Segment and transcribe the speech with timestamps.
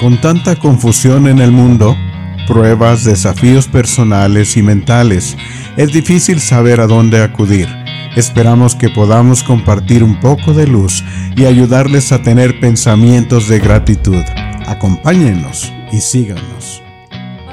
[0.00, 1.96] Con tanta confusión en el mundo,
[2.46, 5.38] pruebas, desafíos personales y mentales,
[5.78, 7.66] es difícil saber a dónde acudir.
[8.14, 11.02] Esperamos que podamos compartir un poco de luz
[11.34, 14.22] y ayudarles a tener pensamientos de gratitud.
[14.66, 16.82] Acompáñenos y síganos.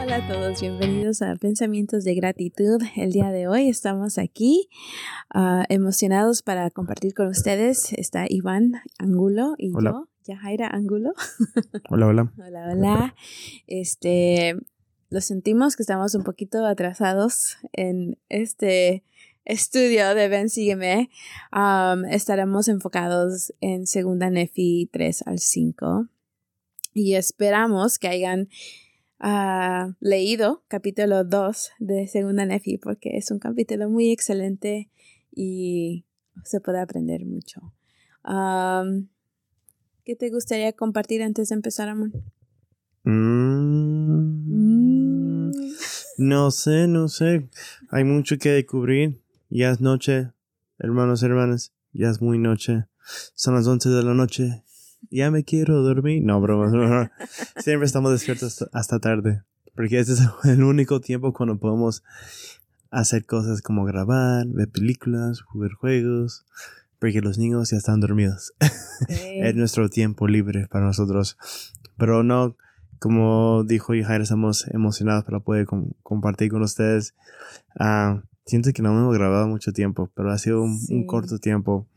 [0.02, 2.82] Hola a todos, bienvenidos a Pensamientos de Gratitud.
[2.98, 4.68] El día de hoy estamos aquí
[5.34, 7.94] ah, emocionados para compartir con ustedes.
[7.94, 9.92] Está Iván Angulo y Hola.
[9.92, 11.14] yo, Yajaira Angulo.
[11.90, 12.34] Hola, hola.
[12.38, 13.16] Hola, hola.
[13.68, 14.56] Este,
[15.10, 19.04] lo sentimos que estamos un poquito atrasados en este
[19.46, 21.10] estudio de Ven Sígueme.
[21.52, 26.08] Um, estaremos enfocados en Segunda Nefi 3 al 5
[26.94, 28.50] y esperamos que hayan
[29.20, 34.90] ah, leído capítulo 2 de Segunda Nefi porque es un capítulo muy excelente
[35.36, 36.06] y
[36.44, 37.74] se puede aprender mucho.
[38.26, 39.10] Um,
[40.06, 42.12] ¿Qué te gustaría compartir antes de empezar, Amon?
[43.04, 45.52] Mm,
[46.18, 47.50] No sé, no sé.
[47.90, 49.22] Hay mucho que descubrir.
[49.50, 50.32] Ya es noche,
[50.80, 51.74] hermanos, hermanas.
[51.94, 52.86] Ya es muy noche.
[53.36, 54.64] Son las 11 de la noche.
[55.10, 56.24] Ya me quiero dormir.
[56.24, 56.68] No, broma.
[56.70, 57.12] broma.
[57.58, 59.44] Siempre estamos despiertos hasta- hasta tarde.
[59.76, 62.04] Porque este es el único tiempo cuando podemos
[62.92, 66.46] hacer cosas como grabar, ver películas, jugar juegos.
[67.04, 68.54] Porque los niños ya están dormidos.
[69.10, 71.38] es nuestro tiempo libre para nosotros.
[71.98, 72.56] Pero no,
[72.98, 77.14] como dijo Jair, estamos emocionados para poder com- compartir con ustedes.
[77.78, 81.06] Ah, siento que no hemos grabado mucho tiempo, pero ha sido un, un Sí.
[81.06, 81.90] corto tiempo.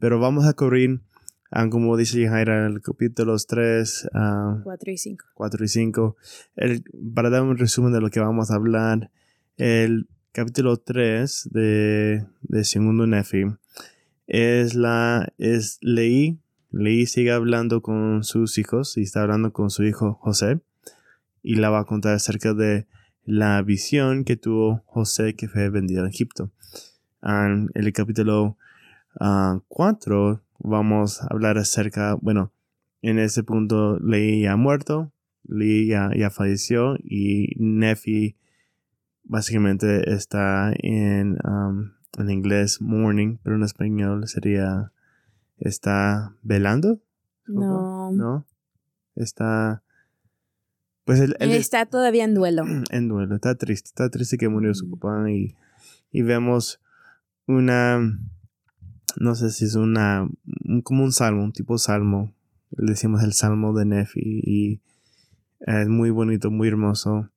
[0.00, 1.00] Pero vamos a cubrir,
[1.52, 4.08] ah, como dice Jaira, el capítulos 3,
[4.64, 5.26] 4 y 5.
[5.32, 6.16] 4 y 5.
[6.56, 6.82] El,
[7.14, 9.12] para dar un resumen de lo que vamos a hablar,
[9.58, 13.44] el capítulo 3 de, de Segundo Nefi
[14.30, 16.38] es la es Leí.
[16.70, 20.60] Leí sigue hablando con sus hijos y está hablando con su hijo José
[21.42, 22.86] y la va a contar acerca de
[23.24, 26.52] la visión que tuvo José que fue vendido a Egipto.
[27.22, 28.56] En el capítulo
[29.66, 32.52] 4 vamos a hablar acerca, bueno,
[33.02, 35.10] en ese punto Leí ya ha muerto,
[35.42, 38.36] Leí ya, falleció y Nefi
[39.24, 41.36] básicamente está en,
[42.18, 44.92] en inglés morning, pero en español sería
[45.58, 47.00] está velando.
[47.46, 48.10] No.
[48.12, 48.46] ¿No?
[49.16, 49.82] Está.
[51.04, 52.64] Pues él, él Está todavía en duelo.
[52.90, 54.90] en duelo, está triste, está triste que murió su Mm.
[54.98, 55.56] papá y,
[56.12, 56.80] y vemos
[57.46, 57.98] una,
[59.18, 60.28] no sé si es una,
[60.64, 62.32] un- como un salmo, un tipo salmo,
[62.76, 64.80] le decimos el salmo de Nefi y
[65.60, 67.28] es muy bonito, muy hermoso.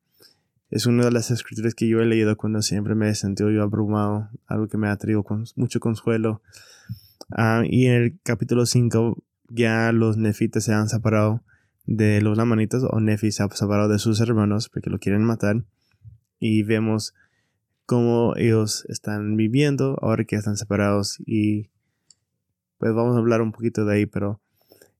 [0.73, 3.61] Es una de las escrituras que yo he leído cuando siempre me he sentido yo
[3.61, 5.23] abrumado, algo que me ha traído
[5.55, 6.41] mucho consuelo.
[7.29, 9.15] Ah, y en el capítulo 5
[9.49, 11.43] ya los nefitas se han separado
[11.85, 15.63] de los lamanitas o Nefi se ha separado de sus hermanos porque lo quieren matar
[16.39, 17.13] y vemos
[17.85, 21.69] cómo ellos están viviendo ahora que están separados y
[22.79, 24.41] pues vamos a hablar un poquito de ahí pero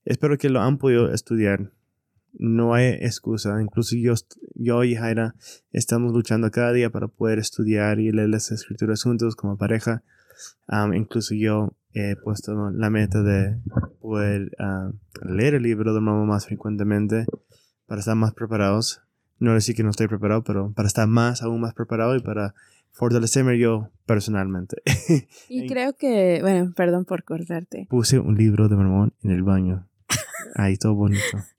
[0.06, 1.72] espero que lo han podido estudiar
[2.34, 4.14] no hay excusa incluso yo,
[4.56, 5.36] yo y Jaira
[5.72, 10.04] estamos luchando cada día para poder estudiar y leer las escrituras juntos como pareja
[10.94, 13.58] incluso yo he puesto la meta de
[14.02, 14.52] poder
[15.24, 17.26] leer el libro de mamá más frecuentemente
[17.86, 19.02] para estar más preparados.
[19.40, 22.54] No decir que no estoy preparado, pero para estar más, aún más preparado y para
[22.92, 24.82] fortalecerme yo personalmente.
[25.50, 27.88] Y creo que, bueno, perdón por cortarte.
[27.90, 29.88] Puse un libro de Mormón en el baño.
[30.56, 31.22] Ahí todo bonito.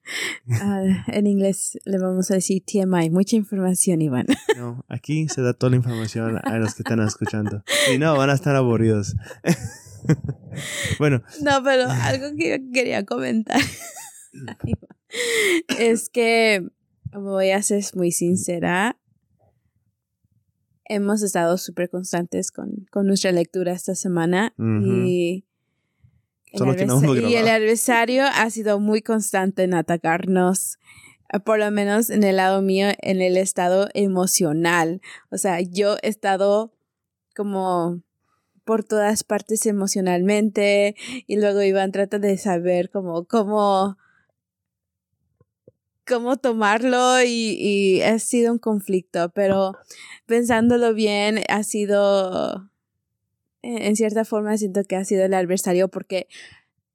[0.50, 4.26] Ah, en inglés le vamos a decir TMI, mucha información, Iván.
[4.58, 7.64] No, aquí se da toda la información a los que están escuchando.
[7.90, 9.16] Y no, van a estar aburridos.
[10.98, 13.58] bueno, No, pero algo que yo quería comentar
[15.78, 16.68] es que
[17.12, 18.98] voy a ser muy sincera.
[20.84, 25.46] Hemos estado súper constantes con, con nuestra lectura esta semana y,
[26.58, 27.62] Solo que no hemos adversa- y el grabado.
[27.64, 30.78] adversario ha sido muy constante en atacarnos,
[31.32, 35.00] eh, por lo menos en el lado mío, en el estado emocional.
[35.30, 36.72] O sea, yo he estado
[37.36, 38.00] como
[38.64, 40.94] por todas partes emocionalmente
[41.26, 43.98] y luego Iván trata de saber cómo, cómo,
[46.06, 49.76] cómo tomarlo y, y ha sido un conflicto, pero
[50.26, 52.70] pensándolo bien ha sido,
[53.64, 56.28] en en cierta forma siento que ha sido el adversario porque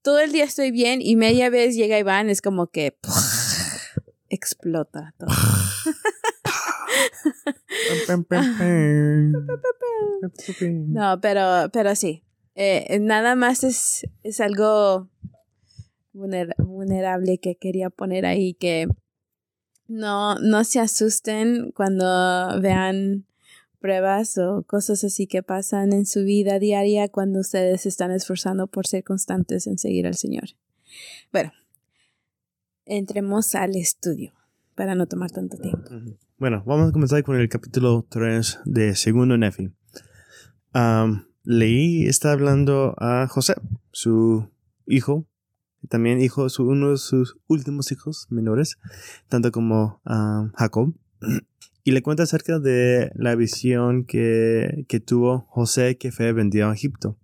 [0.02, 2.98] todo el día estoy bien y media vez llega Iván, es como que
[4.30, 5.30] explota todo.
[10.88, 12.24] No, pero, pero sí.
[12.56, 15.10] Eh, nada más es, es algo
[16.14, 18.88] vulnerable que quería poner ahí, que
[19.88, 23.26] no, no se asusten cuando vean
[23.80, 28.68] pruebas o cosas así que pasan en su vida diaria cuando ustedes se están esforzando
[28.68, 30.50] por ser constantes en seguir al Señor.
[31.32, 31.52] Bueno,
[32.86, 34.34] entremos al estudio
[34.76, 35.90] para no tomar tanto tiempo.
[36.38, 39.72] Bueno, vamos a comenzar con el capítulo 3 de Segundo Nefi.
[41.44, 43.56] leí, está hablando a José,
[43.92, 44.50] su
[44.88, 45.26] hijo,
[45.88, 48.78] también hijo, uno de sus últimos hijos menores,
[49.28, 50.02] tanto como
[50.56, 50.94] Jacob.
[51.90, 56.74] Y le cuenta acerca de la visión que, que tuvo José que fue vendido a
[56.76, 57.18] Egipto.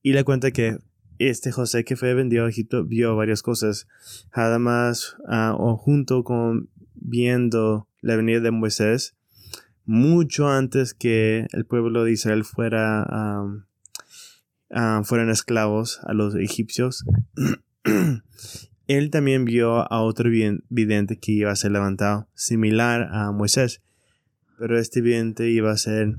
[0.00, 0.78] Y le cuenta que
[1.18, 3.88] este José que fue vendido a Egipto vio varias cosas.
[4.30, 9.16] Además, ah, o junto con viendo la venida de Moisés,
[9.84, 13.42] mucho antes que el pueblo de Israel fuera,
[14.70, 17.04] uh, fueran esclavos a los egipcios,
[18.88, 23.82] él también vio a otro vidente que iba a ser levantado, similar a Moisés,
[24.58, 26.18] pero este vidente iba a ser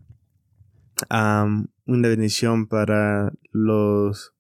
[1.10, 4.33] una bendición para los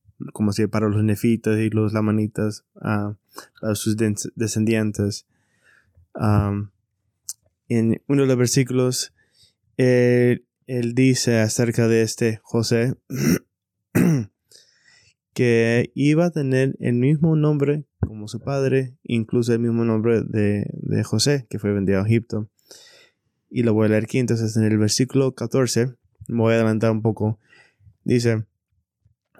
[0.51, 3.95] si para los nefitas y los lamanitas, para sus
[4.35, 5.25] descendientes.
[7.69, 9.13] en uno de los versículos,
[9.77, 10.43] él,
[10.93, 12.95] dice acerca de este José
[15.39, 20.65] que iba a tener el mismo nombre como su padre, incluso el mismo nombre de,
[20.73, 22.49] de José, que fue vendido a Egipto.
[23.49, 25.95] Y lo voy a leer aquí, entonces en el versículo 14,
[26.27, 27.39] me voy a adelantar un poco,
[28.03, 28.47] dice,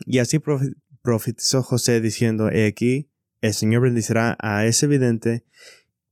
[0.05, 0.39] y así
[1.01, 3.09] profetizó José diciendo, he aquí,
[3.41, 5.43] el Señor bendicirá a ese vidente,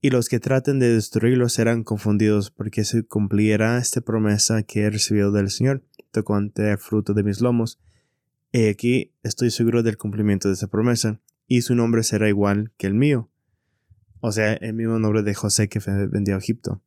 [0.01, 4.89] y los que traten de destruirlo serán confundidos, porque se cumplirá esta promesa que he
[4.89, 5.81] recibido del Señor,
[6.11, 7.79] tocante el fruto de mis lomos.
[8.57, 12.87] He aquí, estoy seguro del cumplimiento de esa promesa, y su nombre será igual que
[12.87, 13.29] el mío.
[14.19, 16.81] O sea, el mismo nombre de José que vendió a Egipto.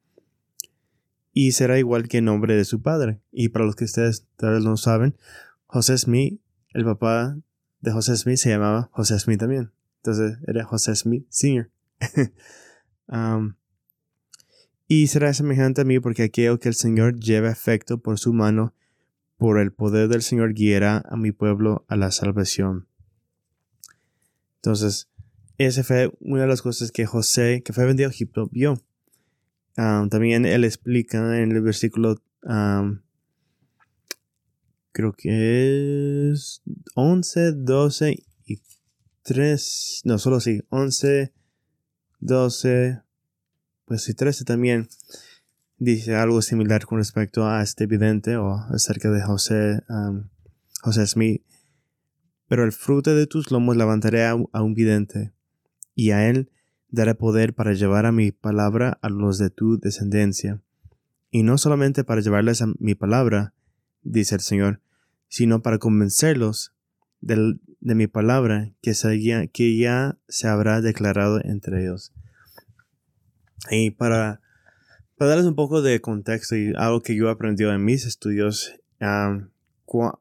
[1.32, 3.20] Y será igual que el nombre de su padre.
[3.30, 5.16] Y para los que ustedes tal vez no saben,
[5.66, 6.40] José Smith
[6.72, 7.38] el papá
[7.80, 9.70] de José Smith se llamaba José Smith también.
[9.98, 11.70] Entonces era José Smith Sr.
[14.92, 18.74] Y será semejante a mí porque aquello que el Señor lleva efecto por su mano,
[19.40, 22.86] por el poder del Señor guiará a mi pueblo a la salvación.
[24.56, 25.08] Entonces,
[25.56, 28.82] esa fue una de las cosas que José, que fue vendido a Egipto, vio.
[29.78, 33.00] Um, también él explica en el versículo um,
[34.92, 36.60] creo que es
[36.94, 38.60] 11, 12 y
[39.22, 41.32] 3, no, solo sí, 11,
[42.18, 43.00] 12,
[43.86, 44.86] pues sí, 13 también
[45.80, 49.80] dice algo similar con respecto a este vidente o acerca de José,
[50.82, 51.42] José Smith.
[52.46, 55.32] Pero el fruto de tus lomos levantaré a, un vidente,
[55.94, 56.50] y a él
[56.88, 60.60] daré poder para llevar a mi palabra a los de tu descendencia.
[61.30, 63.54] Y no solamente para llevarles a mi palabra,
[64.02, 64.80] dice el Señor,
[65.28, 66.74] sino para convencerlos
[67.20, 72.12] de, mi palabra que ya se habrá declarado entre ellos.
[73.70, 74.40] Y para,
[75.20, 78.72] para darles un poco de contexto y algo que yo he aprendido en mis estudios,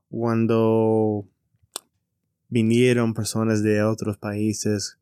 [0.09, 1.25] cuando
[2.49, 4.97] vinieron personas de otros países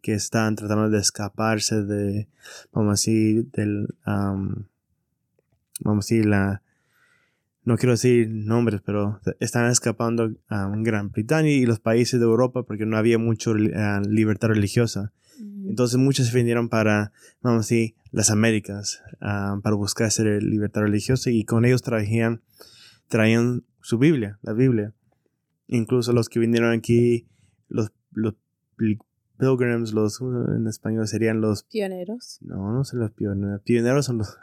[0.00, 2.28] que están tratando de escaparse de,
[2.72, 4.64] vamos a decir, del, vamos
[5.84, 6.62] a decir, la,
[7.64, 12.62] no quiero decir nombres, pero están escapando a Gran Bretaña y los países de Europa
[12.62, 15.12] porque no había mucha eh, libertad religiosa.
[15.40, 17.12] Entonces muchos se vinieron para,
[17.42, 22.42] vamos a decir, las Américas, ah, para buscar esa libertad religiosa y con ellos traían,
[23.08, 24.92] traían su Biblia, la Biblia.
[25.66, 27.26] Incluso los que vinieron aquí,
[27.68, 28.34] los, los
[29.36, 32.38] pilgrims, los en español serían los pioneros.
[32.42, 33.60] No, no son los pioneros.
[33.62, 34.38] Pioneros son los.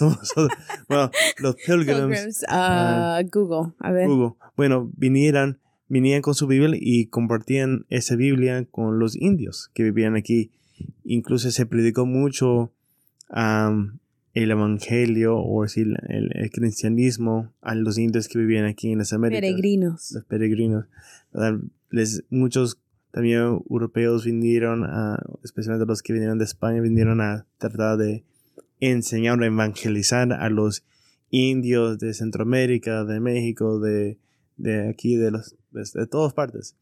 [0.88, 2.44] bueno, los pilgrims.
[2.48, 4.08] Ah, Google, a ver.
[4.08, 4.34] Google.
[4.56, 10.16] Bueno, vinieran, vinían con su Biblia y compartían esa Biblia con los indios que vivían
[10.16, 10.50] aquí.
[11.04, 12.72] Incluso se predicó mucho
[14.34, 19.40] el evangelio o decir, el, cristianismo a los indios que vivían aquí en las Américas.
[19.40, 20.12] Peregrinos.
[20.12, 20.84] Los peregrinos.
[21.90, 22.78] Les, muchos
[23.10, 28.24] también europeos vinieron, a, especialmente los que vinieron de España, vinieron a tratar de
[28.80, 30.84] enseñar o evangelizar a los
[31.30, 34.18] indios de Centroamérica, de México, de,
[34.58, 36.76] de aquí, de, los, de, todas partes.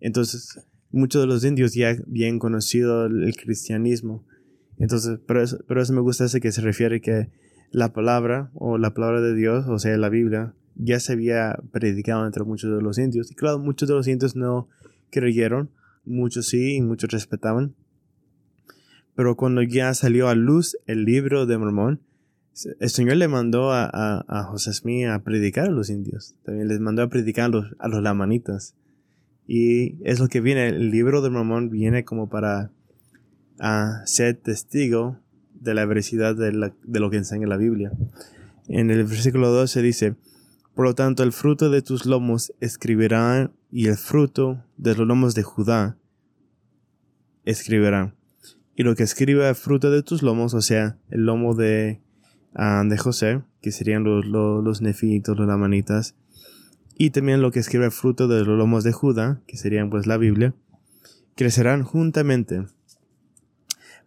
[0.00, 4.24] Entonces, muchos de los indios ya habían conocido el, cristianismo.
[4.78, 7.28] Entonces, pero eso, pero eso me gusta ese que se refiere que
[7.70, 12.24] la palabra o la palabra de Dios, o sea, la Biblia, ya se había predicado
[12.26, 13.30] entre muchos de los indios.
[13.30, 14.68] Y claro, muchos de los indios no
[15.10, 15.70] creyeron,
[16.04, 17.74] muchos sí y muchos respetaban.
[19.14, 22.00] Pero cuando ya salió a luz el libro de Mormón,
[22.80, 23.88] el Señor le mandó a,
[24.26, 26.34] a, José Smith a predicar a los indios.
[26.44, 28.74] También les mandó a predicar a los, a los lamanitas.
[29.46, 30.68] Y es lo que viene.
[30.68, 32.70] El libro de Mormón viene como para
[33.58, 35.18] a ser testigo
[35.52, 37.92] de la veracidad de, lo que enseña la Biblia.
[38.68, 40.16] En el versículo 12 dice,
[40.74, 45.34] por lo tanto el fruto de tus lomos escribirá y el fruto de los lomos
[45.34, 45.96] de Judá
[47.44, 48.14] escribirá.
[48.74, 52.00] Y lo que escriba el fruto de tus lomos, o sea, el lomo de,
[52.54, 56.14] ah, de José, que serían los, los, nefitos, los lamanitas,
[56.96, 60.06] y también lo que escribe el fruto de los lomos de Judá, que serían pues
[60.06, 60.54] la Biblia,
[61.34, 62.66] crecerán juntamente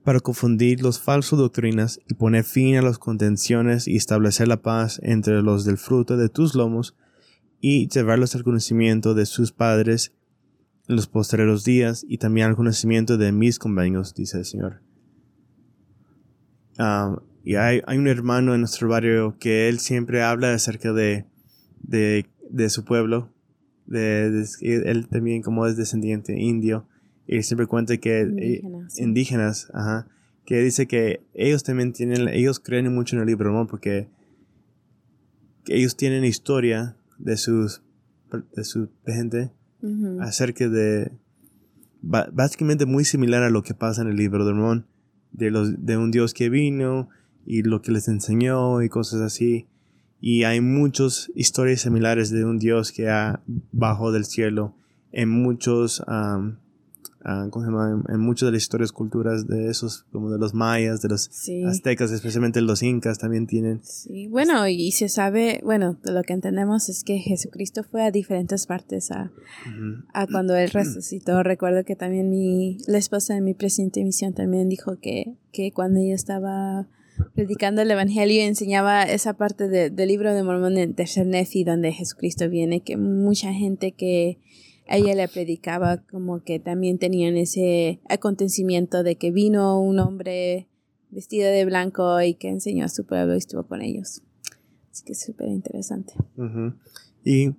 [0.04, 5.00] para confundir los falsos doctrinas y poner fin a las contenciones y establecer la paz
[5.04, 6.96] entre los del fruto de tus lomos
[7.62, 10.14] y llevarlos al conocimiento de sus padres
[10.90, 14.82] en los postreros días y también al conocimiento de mis convenios, dice el Señor.
[16.78, 21.26] Ah, y hay, un hermano en nuestro barrio que él siempre habla acerca de,
[21.82, 23.30] de, su pueblo,
[23.86, 26.88] de, él también como es descendiente indio,
[27.28, 28.62] y siempre cuenta que eh,
[28.98, 30.08] indígenas, ajá,
[30.46, 33.68] que dice que ellos también tienen, ellos creen mucho en el libro, ¿no?
[33.68, 34.08] Porque
[35.68, 37.82] ellos tienen historia de sus,
[38.56, 39.52] de su gente
[40.22, 41.12] acerca de,
[42.02, 44.88] básicamente muy similar a lo que pasa en el libro de Mormón,
[45.34, 47.10] de, los, de un Dios que vino
[47.46, 49.68] y lo que les enseñó y cosas así.
[50.22, 54.76] Y hay muchas historias similares de un Dios que ha bajado del cielo
[55.12, 56.02] en muchos
[57.26, 57.48] Ah,
[58.10, 61.30] en, muchas de las historias culturas de esos, como de los mayas, de los
[61.66, 63.80] aztecas, especialmente los incas también tienen.
[63.82, 68.68] Sí, bueno, y se sabe, bueno, lo que entendemos es que Jesucristo fue a diferentes
[68.68, 69.32] partes a,
[70.14, 71.44] a cuando él resucitó.
[71.44, 75.72] Recuerdo que también mi, la esposa de mi presidente de misión también dijo que, que
[75.72, 76.90] cuando ella estaba
[77.34, 82.50] predicando el Evangelio enseñaba esa parte del libro de Mormón en Tercer Nefi donde Jesucristo
[82.50, 84.39] viene, que mucha gente que
[84.88, 90.67] ella le predicaba como que también tenían ese acontecimiento de que vino un hombre
[91.10, 94.22] vestido de blanco y que enseñó a su pueblo y estuvo con ellos.
[94.91, 96.13] Así que es súper interesante.
[97.24, 97.55] Y en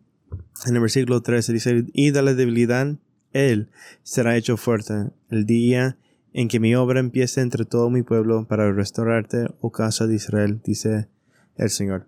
[0.67, 2.97] el versículo 13 dice, y de la debilidad,
[3.33, 3.71] Él
[4.03, 5.99] será hecho fuerte el día
[6.35, 10.61] en que mi obra empiece entre todo mi pueblo para restaurarte, oh casa de Israel,
[10.63, 11.09] dice
[11.57, 12.07] el Señor.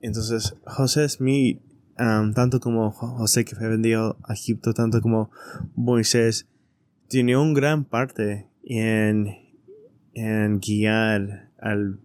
[0.00, 1.60] Entonces, José es mi
[2.34, 5.30] tanto como José que fue vendido a Egipto, tanto como
[5.74, 6.46] Moisés,
[7.08, 9.36] tiene un gran parte en,
[10.14, 11.98] en guiar al,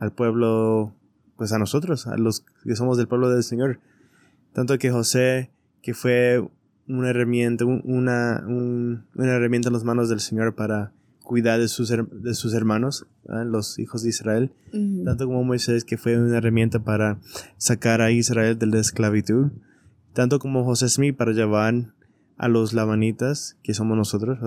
[0.00, 0.92] al pueblo,
[1.36, 3.78] pues a nosotros, a los que somos del pueblo del Señor.
[4.52, 6.44] Tanto que José, que fue
[6.88, 10.92] una herramienta, una, una herramienta en las manos del Señor para
[11.24, 14.52] cuidar de sus, de sus hermanos, los hijos de Israel,
[15.04, 17.18] tanto como Moisés, que fue una herramienta para
[17.56, 19.50] sacar a Israel de la esclavitud,
[20.12, 21.94] tanto como José Smith para llevar
[22.36, 24.38] a los lamanitas, que somos nosotros,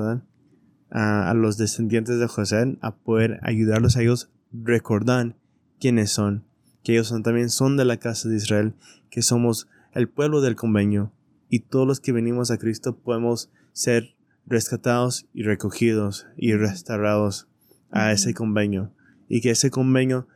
[0.91, 5.35] A, los descendientes de José, a poder ayudarlos a ellos recordar
[5.79, 6.45] quiénes son,
[6.83, 8.75] que ellos son, también son de la casa de Israel,
[9.09, 11.11] que somos el pueblo del convenio,
[11.49, 17.47] y todos los que venimos a Cristo podemos ser rescatados y recogidos y restaurados
[17.91, 18.91] a ese convenio.
[19.27, 20.27] Y que ese convenio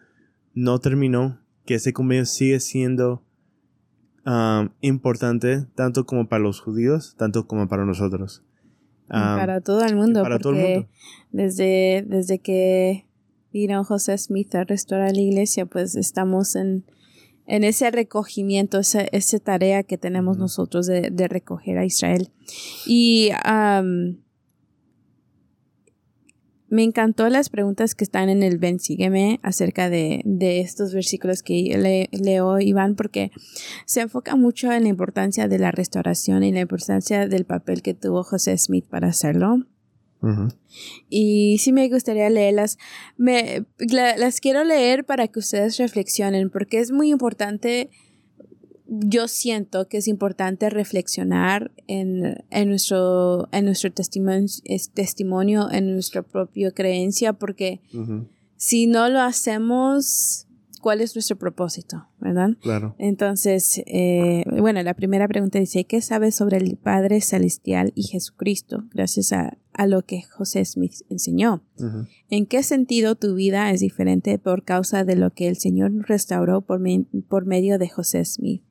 [0.53, 3.23] no terminó, que ese convenio sigue siendo
[4.25, 8.43] um, importante tanto como para los judíos, tanto como para nosotros.
[9.09, 10.89] Um, para todo el mundo, para todo el mundo.
[11.31, 13.05] Desde, desde que
[13.51, 16.85] vino José Smith a restaurar la iglesia, pues estamos en,
[17.51, 22.29] en ese recogimiento, esa, esa tarea que tenemos nosotros de, de, recoger a Israel.
[22.85, 23.31] Y
[26.69, 31.43] me encantó las preguntas que están en el Ven Sígueme acerca de, de estos versículos
[31.43, 33.31] que le, leo Iván porque
[33.85, 37.93] se enfoca mucho en la importancia de la restauración y la importancia del papel que
[37.93, 39.65] tuvo José Smith para hacerlo.
[41.09, 42.77] Y sí me gustaría leerlas.
[43.17, 47.89] Me, las quiero leer para que ustedes reflexionen, porque es muy importante.
[48.87, 54.49] Yo siento que es importante reflexionar en, en nuestro, en nuestro testimonio,
[54.93, 57.79] testimonio, en nuestra propia creencia, porque
[58.57, 60.47] si no lo hacemos,
[60.81, 62.49] cuál es nuestro propósito, ¿verdad?
[62.59, 62.95] Claro.
[62.97, 68.83] Entonces, eh, bueno, la primera pregunta dice, ¿qué sabes sobre el Padre Celestial y Jesucristo
[68.91, 71.63] gracias a, lo que José Smith enseñó?
[72.29, 76.61] ¿En qué sentido tu vida es diferente por causa de lo que el Señor restauró
[76.61, 76.81] por,
[77.27, 78.63] por medio de José Smith?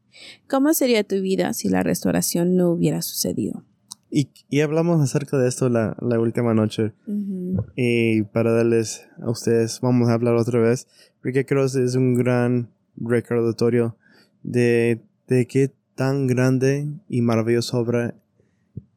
[0.49, 3.65] ¿Cómo sería tu vida si la restauración no hubiera sucedido?
[4.11, 6.93] Y, y hablamos acerca de esto la, la última noche.
[7.07, 7.65] Ujú.
[7.77, 10.89] Y para darles a ustedes, vamos a hablar otra vez,
[11.23, 13.97] porque creo que es un gran recordatorio
[14.43, 18.15] de, de qué tan grande y maravillosa obra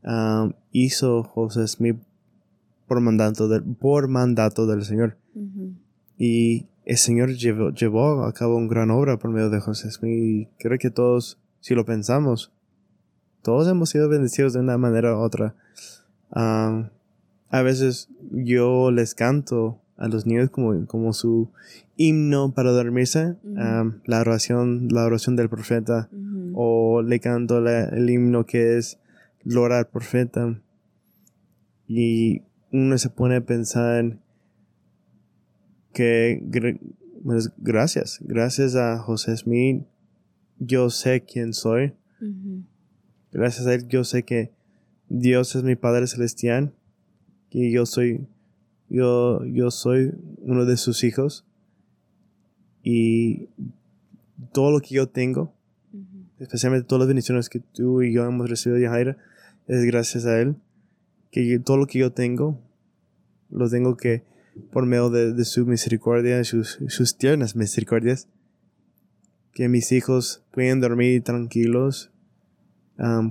[0.03, 1.97] um, hizo José Smith
[2.87, 5.17] por mandato, del, por mandato del Señor.
[6.17, 10.11] Y el Señor llevó, llevó a cabo una gran obra por medio de José Smith.
[10.13, 12.51] Y creo que todos, si lo pensamos,
[13.41, 15.55] todos hemos sido bendecidos de una manera u otra.
[16.31, 16.89] Ah,
[17.49, 21.49] a veces yo les canto a los niños como, como su
[21.97, 26.09] himno para dormirse, ah, la oración, la oración del profeta,
[26.55, 28.97] o le canto la- el himno que es
[29.43, 30.61] Lora al profeta.
[31.87, 34.19] Y uno se pone a pensar
[35.93, 36.41] que
[37.23, 39.83] pues, gracias, gracias a José Smith,
[40.59, 41.93] yo sé quién soy.
[43.31, 44.51] Gracias a él yo sé que
[45.09, 46.73] Dios es mi Padre celestial
[47.49, 48.27] y yo soy
[48.89, 51.45] yo yo soy uno de sus hijos
[52.83, 53.49] y
[54.51, 55.53] todo lo que yo tengo,
[56.39, 59.17] especialmente todas las bendiciones que tú y yo hemos recibido de Jaira,
[59.67, 60.55] es gracias a él
[61.31, 62.59] que todo lo que yo tengo
[63.49, 64.23] lo tengo que
[64.71, 68.27] por medio de, su misericordia, sus, sus tiernas misericordias,
[69.53, 72.11] que mis hijos pueden dormir tranquilos,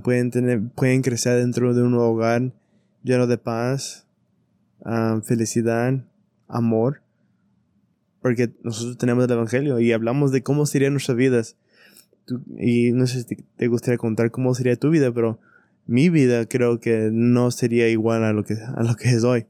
[0.03, 2.51] pueden, tener, pueden crecer dentro de un hogar
[3.03, 4.05] lleno de paz,
[5.23, 6.05] felicidad,
[6.47, 7.01] amor,
[8.21, 11.57] porque nosotros tenemos el Evangelio y hablamos de cómo serían nuestras vidas.
[12.57, 15.39] Y no sé si te, te gustaría contar cómo sería tu vida, pero
[15.85, 19.45] mi vida creo que no sería igual a lo que, a lo que es hoy.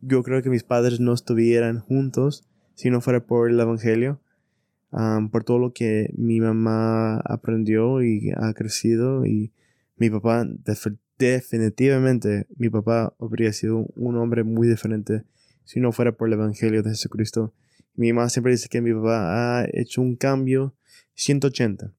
[0.00, 2.44] Yo creo que mis padres no estuvieran juntos
[2.74, 4.20] si no fuera por el Evangelio
[4.92, 9.52] um, por todo lo que mi mamá aprendió y ha crecido y
[9.96, 15.24] mi papá def- definitivamente mi papá habría sido un hombre muy diferente
[15.64, 17.52] si no fuera por el evangelio de Jesucristo
[17.94, 20.74] mi mamá siempre dice que mi papá ha hecho un cambio
[21.14, 21.92] 180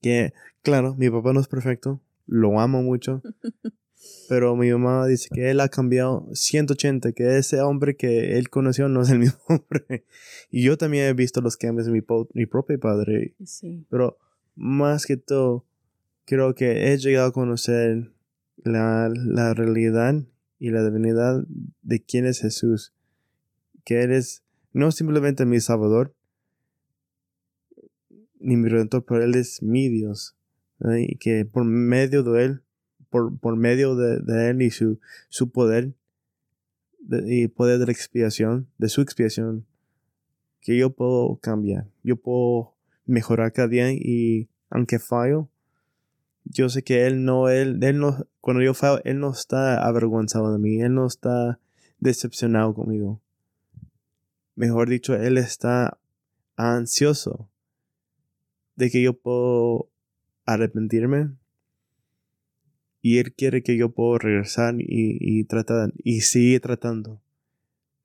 [0.00, 2.00] que claro mi papá no es perfecto
[2.30, 3.22] lo amo mucho
[4.28, 8.88] pero mi mamá dice que él ha cambiado 180, que ese hombre que él conoció
[8.88, 10.04] no es el mismo hombre.
[10.50, 13.34] Y yo también he visto los cambios de mi, propio padre.
[13.44, 13.84] Sí.
[13.90, 14.18] Pero
[14.54, 15.66] más que todo,
[16.24, 18.12] creo que he llegado a conocer
[18.56, 20.22] la, la realidad
[20.58, 21.44] y la divinidad
[21.82, 22.92] de quién es Jesús.
[23.84, 26.14] Que Él es no simplemente mi Salvador,
[28.38, 30.36] ni mi Redentor, pero Él es mi Dios.
[31.18, 32.62] Que por medio de Él,
[33.10, 35.92] por, por medio de, Él y su, su poder,
[37.00, 39.66] de- y poder de la expiación, de su expiación,
[40.60, 42.74] que yo puedo cambiar, yo puedo
[43.06, 45.48] mejorar cada día y aunque fallo,
[46.44, 50.52] yo sé que Él no, Él, él no, cuando yo fallo, Él no está avergonzado
[50.52, 51.58] de mí, Él no está
[51.98, 53.20] decepcionado conmigo.
[54.54, 55.98] Mejor dicho, Él está
[56.56, 57.48] ansioso
[58.76, 59.89] de que yo puedo
[60.44, 61.30] arrepentirme
[63.02, 64.84] y Él quiere que yo pueda regresar y,
[65.20, 67.20] y tratar y sigue tratando.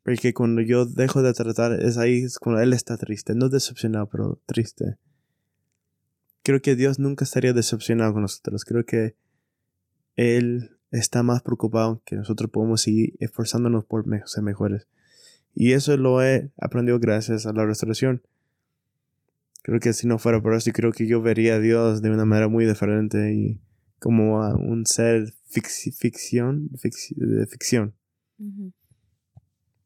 [0.03, 4.39] Porque cuando yo dejo de tratar es ahí cuando Él está triste, no decepcionado, pero
[4.45, 4.97] triste.
[6.43, 8.65] Creo que Dios nunca estaría decepcionado con nosotros.
[8.65, 9.15] Creo que
[10.15, 14.87] Él está más preocupado que nosotros podemos seguir esforzándonos por ser mejores.
[15.55, 18.21] Y eso lo he aprendido gracias a la restauración.
[19.65, 22.23] Creo que si no fuera por eso, creo que yo vería a Dios de una
[22.23, 23.59] manera muy diferente y
[23.99, 27.95] como a un ser fic- ficción, fic- de ficción.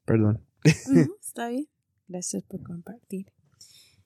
[0.05, 0.43] Perdón.
[0.85, 1.67] Ujú, Está bien.
[2.09, 3.27] Gracias por compartir.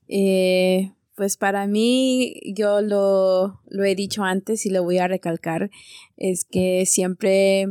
[0.07, 5.71] Eh, pues para mí, yo lo, lo he dicho antes y lo voy a recalcar,
[6.17, 7.67] es que siempre,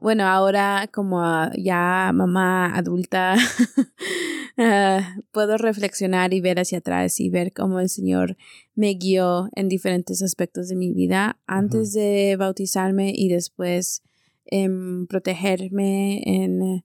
[0.00, 1.22] bueno, ahora como
[1.58, 3.36] ya mamá adulta,
[4.58, 8.36] ah, puedo reflexionar y ver hacia atrás y ver cómo el Señor
[8.74, 14.02] me guió en diferentes aspectos de mi vida antes de bautizarme y después
[14.46, 16.84] en protegerme, en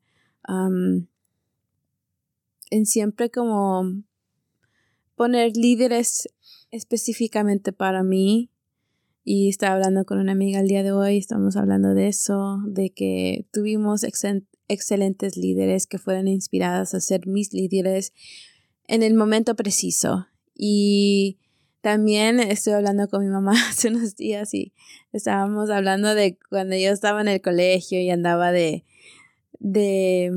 [2.70, 4.04] en siempre como
[5.16, 6.30] poner líderes
[6.72, 8.50] específicamente para mí.
[9.24, 12.92] Y estaba hablando con una amiga el día de hoy, estamos hablando de eso, de
[12.92, 14.06] que tuvimos
[14.68, 18.14] excelentes líderes que fueron inspiradas a ser mis líderes
[18.88, 20.28] en el momento preciso.
[20.56, 21.38] Y
[21.82, 24.74] también estoy hablando con mi mamá hace unos días y
[25.14, 28.84] estábamos hablando de cuando yo estaba en el colegio y andaba de,
[29.60, 30.32] de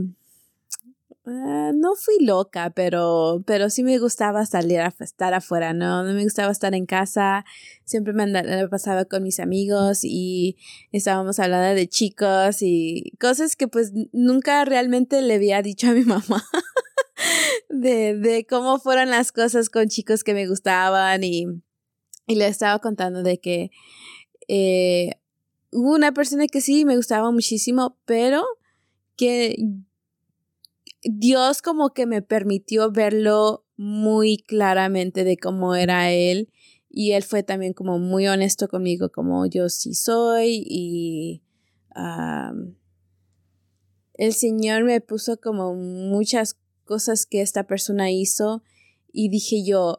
[1.26, 6.04] ah, no fui loca, pero, pero sí me gustaba salir a estar afuera, ¿no?
[6.04, 7.44] No me gustaba estar en casa,
[7.84, 10.56] siempre me, me pasaba con mis amigos y
[10.92, 16.04] estábamos hablando de chicos y cosas que pues nunca realmente le había dicho a mi
[16.04, 16.44] mamá.
[17.68, 21.46] de, de cómo fueron las cosas con chicos que me gustaban y,
[22.26, 23.70] y le estaba contando de que
[24.48, 25.12] eh,
[25.72, 28.44] hubo una persona que sí me gustaba muchísimo, pero
[29.16, 29.56] que
[31.02, 36.52] Dios como que me permitió verlo muy claramente de cómo era él
[36.88, 41.42] y él fue también como muy honesto conmigo como yo sí soy y
[44.14, 48.62] el Señor me puso como muchas cosas que esta persona hizo
[49.12, 49.96] y dije yo,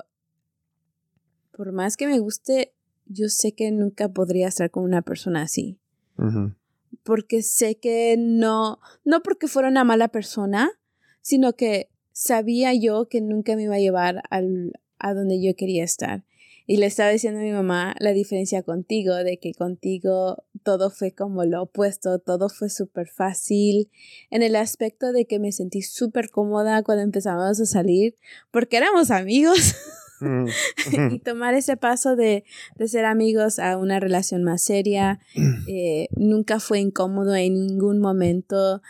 [1.51, 2.73] por más que me guste,
[3.05, 5.79] yo sé que nunca podría estar con una persona así
[7.03, 10.71] porque sé que no, no porque fuera una mala persona,
[11.21, 15.83] sino que sabía yo que nunca me iba a llevar al, a donde yo quería
[15.83, 16.23] estar.
[16.67, 21.11] Y le estaba diciendo a mi mamá la diferencia contigo, de que contigo todo fue
[21.11, 23.89] como lo opuesto, todo fue súper fácil,
[24.29, 28.15] en el aspecto de que me sentí súper cómoda cuando empezamos a salir,
[28.51, 29.75] porque éramos amigos.
[30.21, 30.45] Mm,
[31.15, 32.43] y tomar ese paso de,
[32.85, 35.19] ser amigos a una relación más seria
[35.67, 38.83] eh, nunca fue incómodo en ningún momento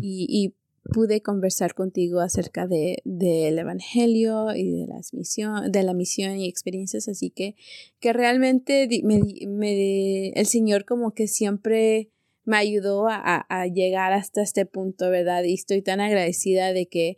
[0.00, 0.54] y,
[0.92, 7.08] pude conversar contigo acerca del evangelio y de las misión, de la misión y experiencias
[7.08, 7.54] así que
[8.00, 12.10] que realmente me, el Señor como que siempre
[12.44, 15.42] me ayudó a, a llegar hasta este punto, ¿verdad?
[15.42, 17.16] Y estoy tan agradecida de que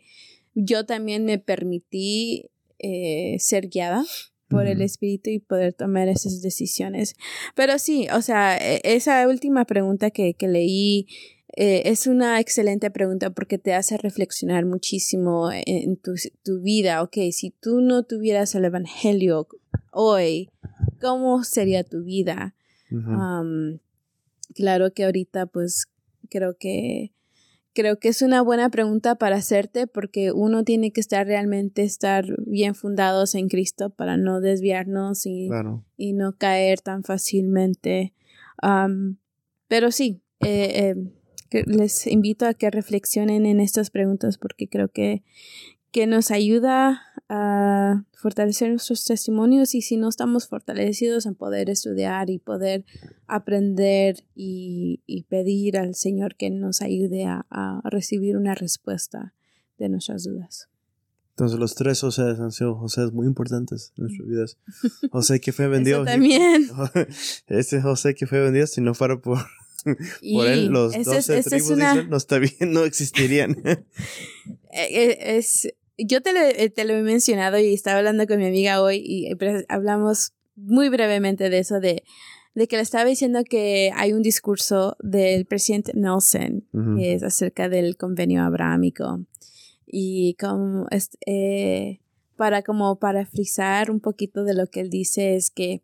[0.55, 4.05] yo también me permití eh, ser guiada
[4.47, 7.15] por el espíritu y poder tomar esas decisiones.
[7.55, 11.07] Pero sí, o sea, e, esa última pregunta que, que leí
[11.55, 17.01] eh, es una excelente pregunta porque te hace reflexionar muchísimo en tu, tu, vida.
[17.01, 19.47] Ok, si tú no tuvieras el Evangelio
[19.91, 20.49] hoy,
[21.01, 22.55] ¿cómo sería tu vida?
[24.55, 25.85] claro que ahorita pues
[26.27, 27.11] creo que
[27.73, 32.25] creo que es una buena pregunta para hacerte porque uno tiene que estar realmente estar
[32.45, 35.49] bien fundados en Cristo para no desviarnos y,
[35.97, 38.13] y no caer tan fácilmente.
[39.67, 40.95] pero sí, eh, eh,
[41.51, 45.23] les invito a que reflexionen en estas preguntas porque creo que,
[45.91, 52.29] que nos ayuda a fortalecer nuestros testimonios y si no estamos fortalecidos en poder estudiar
[52.29, 52.85] y poder
[53.27, 59.33] aprender y, pedir al Señor que nos ayude a, recibir una respuesta
[59.77, 60.69] de nuestras dudas.
[61.31, 64.57] Entonces los tres José han sido José muy importantes en nuestras vidas.
[65.11, 66.03] José que fue vendido.
[66.03, 66.67] también.
[67.47, 69.39] Ese José que fue vendido si no fuera por,
[70.33, 73.57] por él, los doce tribus no, está bien, no existirían.
[73.65, 73.83] E,
[74.73, 78.45] e, es, yo te lo, eh, te lo he mencionado y estaba hablando con mi
[78.45, 82.03] amiga hoy y eh, hablamos muy brevemente de eso, de,
[82.55, 86.65] de que le estaba diciendo que hay un discurso del presidente Nelson
[86.97, 89.25] que es acerca del convenio abrahámico
[89.85, 90.87] y como
[91.25, 91.99] eh,
[92.35, 95.83] para como para frisar un poquito de lo que él dice es que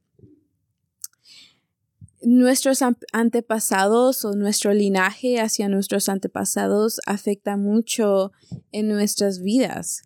[2.25, 2.79] nuestros
[3.13, 8.31] antepasados o nuestro linaje hacia nuestros antepasados afecta mucho
[8.71, 10.03] en nuestras vidas,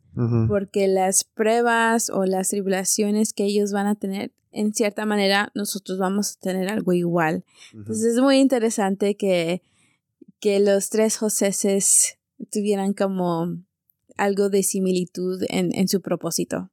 [0.48, 5.98] porque las pruebas o las tribulaciones que ellos van a tener, en cierta manera, nosotros
[5.98, 7.46] vamos a tener algo igual.
[7.74, 9.62] Entonces es muy interesante que,
[10.40, 12.18] que los tres Joseses
[12.52, 13.58] tuvieran como
[14.18, 16.70] algo de similitud en, en su propósito,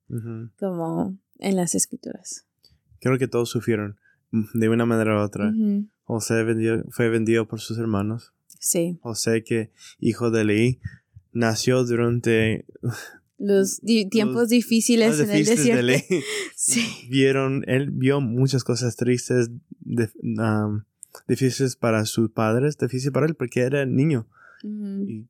[0.58, 2.44] como en las escrituras.
[2.98, 3.98] Creo que todos sufrieron
[4.30, 5.52] de una manera u otra.
[6.04, 6.44] José
[6.90, 8.32] fue vendido por sus hermanos.
[8.58, 8.98] Sí.
[9.02, 10.80] José, que hijo de Leí,
[11.32, 12.64] nació durante
[13.38, 15.86] los tiempos difíciles en el desierto.
[15.86, 16.04] De
[16.56, 16.84] sí.
[17.08, 19.50] Vieron, él vio muchas cosas tristes,
[21.28, 24.26] difíciles para sus padres, difíciles para él porque era niño.
[24.62, 25.26] Y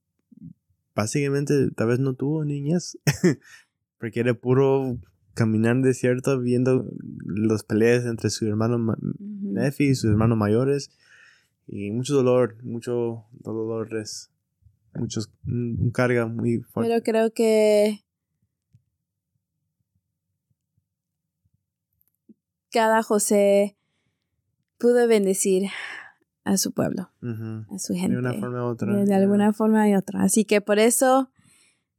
[0.94, 2.98] básicamente tal vez no tuvo niñas,
[3.98, 4.98] porque era puro
[5.36, 6.86] caminar en desierto viendo
[7.24, 10.90] las peleas entre su hermano Nefi y sus hermanos mayores
[11.68, 14.30] y mucho dolor, mucho dolores,
[14.94, 16.90] muchos un carga muy fuerte.
[16.90, 18.00] Pero creo que
[22.72, 23.76] cada José
[24.78, 25.68] pudo bendecir
[26.44, 28.12] a su pueblo, a su gente.
[28.12, 29.04] De una forma u otra.
[29.04, 30.22] De, alguna forma y otra.
[30.22, 31.30] Así que por eso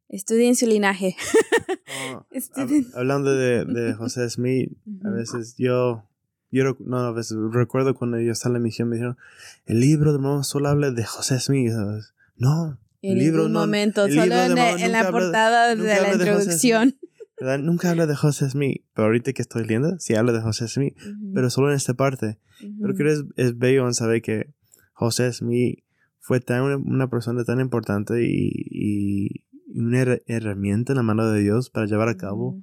[0.07, 1.15] estudien su linaje.
[1.87, 2.25] Oh,
[2.95, 4.71] hablando de, de, José Smith,
[5.05, 6.03] a veces yo,
[6.51, 9.17] yo no, a veces recuerdo cuando yo estaba en la misión, me dijeron,
[9.65, 11.71] el libro de mamá solo habla de José Smith.
[12.35, 15.05] No, En libro ningún no- momento, el solo libro de en, Mormon en la habla
[15.07, 16.95] de- portada de, la de introducción.
[17.39, 17.59] ¿verdad?
[17.59, 20.95] Nunca habla de José Smith, pero ahorita que estoy leyendo, sí habla de José Smith,
[21.01, 22.39] Ujú, pero solo en esta parte.
[22.59, 22.95] Pero ujú.
[22.95, 24.53] creo que es, es bello en saber que
[24.93, 25.83] José Smith
[26.19, 29.43] fue tan una, una persona tan importante y, y
[29.79, 32.57] una her- herramienta en la mano de Dios para llevar a cabo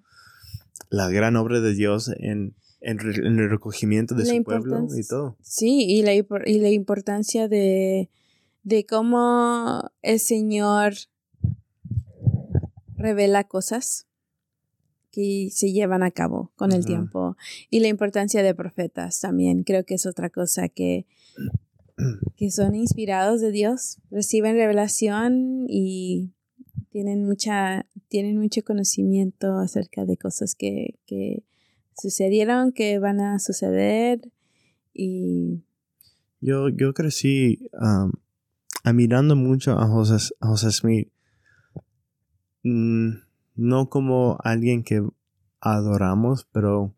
[0.91, 4.87] la gran obra de Dios en, en, re- en el recogimiento de La su pueblo
[4.97, 5.37] y todo.
[5.43, 6.25] Sí, y la, y
[6.61, 8.11] la importancia de,
[8.63, 10.95] de cómo el Señor
[12.97, 14.07] revela cosas
[15.11, 17.37] que se llevan a cabo con el tiempo.
[17.71, 19.63] Y la importancia de profetas también.
[19.63, 21.07] Creo que es otra cosa que,
[22.37, 26.31] que son inspirados de Dios, reciben revelación y
[26.95, 31.43] tienen mucha, tienen mucho conocimiento acerca de cosas que, que
[32.01, 34.21] sucedieron, que van a suceder.
[34.93, 35.65] Y
[36.41, 38.13] Yo, yo crecí um,
[38.85, 41.09] admirando mucho a José, a José Smith.
[42.63, 43.15] Mm,
[43.57, 45.05] no como alguien que
[45.61, 46.95] adoramos, pero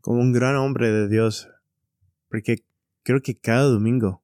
[0.00, 1.48] como un gran hombre de Dios.
[2.28, 2.62] Porque
[3.02, 4.22] creo que cada domingo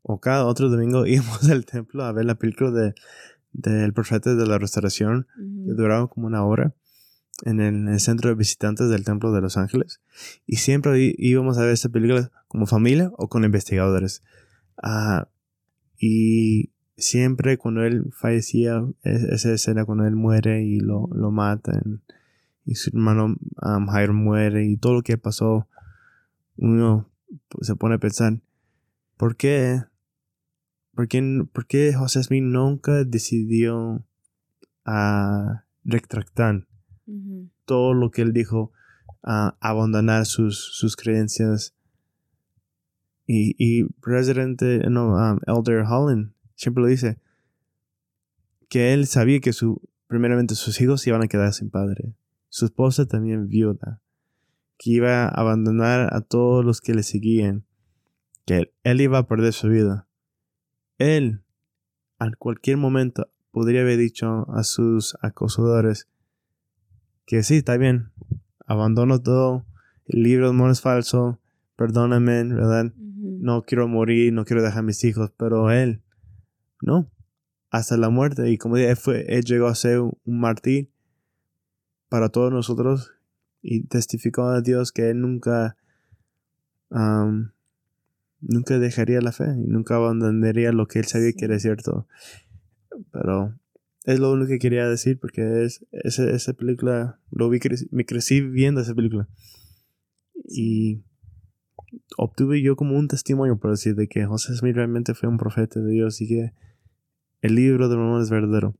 [0.00, 2.94] o cada otro domingo íbamos al templo a ver la película de
[3.52, 6.74] del profeta de la restauración que ujú, duraba como una hora
[7.44, 10.00] en el, en el centro de visitantes del Templo de Los Ángeles.
[10.46, 14.22] Y siempre íbamos a ver esta película como familia o con investigadores.
[14.82, 15.28] Ah,
[15.98, 22.02] y siempre cuando él fallecía, es- esa escena cuando él muere y lo, lo matan,
[22.64, 25.66] y su hermano um, Jairo muere y todo lo que pasó,
[26.56, 27.08] uno
[27.62, 28.38] se pone a pensar,
[29.16, 29.82] ¿por qué?
[30.94, 34.04] ¿Por qué, por qué José Smith nunca decidió
[34.84, 36.66] a retractar
[37.64, 38.72] todo lo que él dijo,
[39.22, 41.74] a abandonar sus, sus creencias?
[43.26, 47.18] Y, y presidente, no, um, Elder Holland siempre lo dice,
[48.68, 52.14] que él sabía que su, primeramente sus hijos iban a quedar sin padre,
[52.50, 54.00] su esposa también viuda,
[54.78, 57.64] que iba a abandonar a todos los que le seguían,
[58.44, 60.06] que él, él iba a perder su vida.
[61.00, 61.42] Él,
[62.18, 66.08] a cualquier momento, podría haber dicho a sus acosadores
[67.26, 68.12] que sí, está bien,
[68.66, 69.64] abandono todo,
[70.06, 71.40] el libro de amor es falso,
[71.76, 72.92] perdóname, ¿verdad?
[73.40, 76.02] no quiero morir, no quiero dejar a mis hijos, pero él,
[76.82, 77.10] no,
[77.70, 78.50] hasta la muerte.
[78.50, 80.90] Y como dije, él, fue, él llegó a ser un mártir
[82.10, 83.12] para todos nosotros
[83.62, 85.76] y testificó a Dios que él nunca,
[88.40, 92.06] nunca dejaría la fe y nunca abandonaría lo que él sabía que era cierto.
[93.12, 93.54] Pero
[94.04, 98.04] es lo único que quería decir porque es, esa, esa película, lo vi, creci- me
[98.04, 99.28] crecí viendo esa película.
[100.44, 101.02] Y
[102.16, 105.80] obtuve yo como un testimonio, por decir, de que José Smith realmente fue un profeta
[105.80, 106.52] de Dios y que
[107.42, 108.74] el libro de Mormón es verdadero.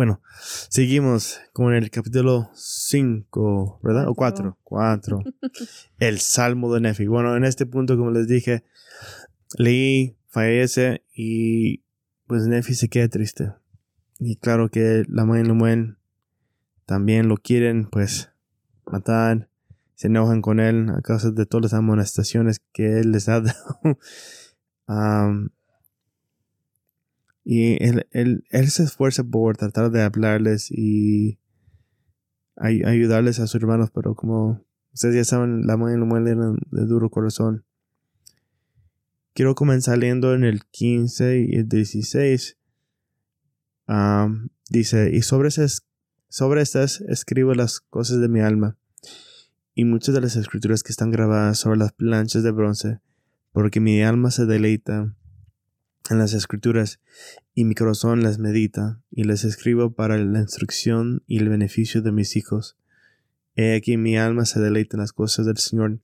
[0.00, 0.22] Bueno,
[0.70, 4.08] seguimos con el capítulo 5, ¿verdad?
[4.08, 4.56] O 4.
[4.64, 5.22] Cuatro.
[5.22, 5.50] 4.
[5.98, 7.06] el Salmo de Nefi.
[7.06, 8.64] Bueno, en este punto, como les dije,
[9.58, 11.82] leí, fallece y
[12.26, 13.52] pues Nefi se queda triste.
[14.18, 15.98] Y claro que la y Lemuel
[16.86, 18.30] también lo quieren, pues,
[18.86, 19.50] matar.
[19.96, 23.98] Se enojan con él a causa de todas las amonestaciones que él les ha dado.
[24.86, 25.50] Am,
[27.44, 31.38] y él, él, él se esfuerza por tratar de hablarles y
[32.56, 36.58] ay- ayudarles a sus hermanos, pero como ustedes ya saben, la mãe y Lemuel eran
[36.70, 37.64] de duro corazón.
[39.32, 42.58] Quiero comenzar leyendo en el 15 y el 16.
[43.86, 45.86] Am, dice, y sobre, esas,
[46.28, 48.76] sobre estas escribo las cosas de mi alma,
[49.74, 53.00] y muchas de las escrituras que están grabadas sobre las planchas de bronce,
[53.52, 55.14] porque mi alma se deleita
[56.08, 57.00] en las escrituras,
[57.54, 62.12] y mi corazón las medita, y las escribo para la instrucción y el beneficio de
[62.12, 62.76] mis hijos.
[63.56, 65.98] He aquí mi alma se deleita en las cosas del Señor,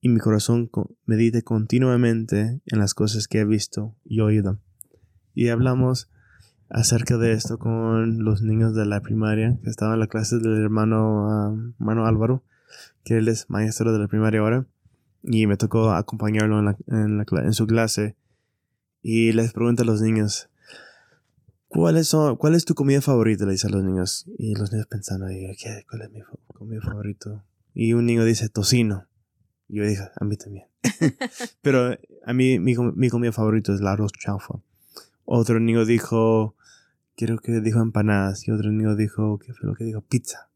[0.00, 4.58] y mi corazón co- medita continuamente en las cosas que he visto y oído.
[5.34, 6.08] Y hablamos
[6.70, 10.56] acerca de esto con los niños de la primaria, que estaban en la clase del
[10.62, 12.42] hermano, ah, hermano Álvaro,
[13.04, 14.66] que él es maestro de la primaria ahora,
[15.22, 18.16] y me tocó acompañarlo en, la- en la en su clase,
[19.02, 20.50] y les pregunta a los niños,
[21.70, 23.46] ¿Cuáles son, ¿Cuál es tu comida favorita?
[23.46, 24.26] Le dice a los niños.
[24.38, 25.84] Y los niños pensando, ¿qué?
[25.88, 26.20] ¿cuál es mi
[26.52, 27.44] comida favorito?
[27.74, 29.06] Y un niño dice, tocino.
[29.68, 30.66] Y yo dije, a mí también.
[31.62, 34.54] Pero a mí, mi, mi comida favorita es el arroz chaufa.
[35.24, 36.56] Otro niño dijo,
[37.16, 38.48] creo que dijo empanadas.
[38.48, 40.00] Y otro niño dijo, ¿qué fue lo que dijo?
[40.00, 40.50] Pizza.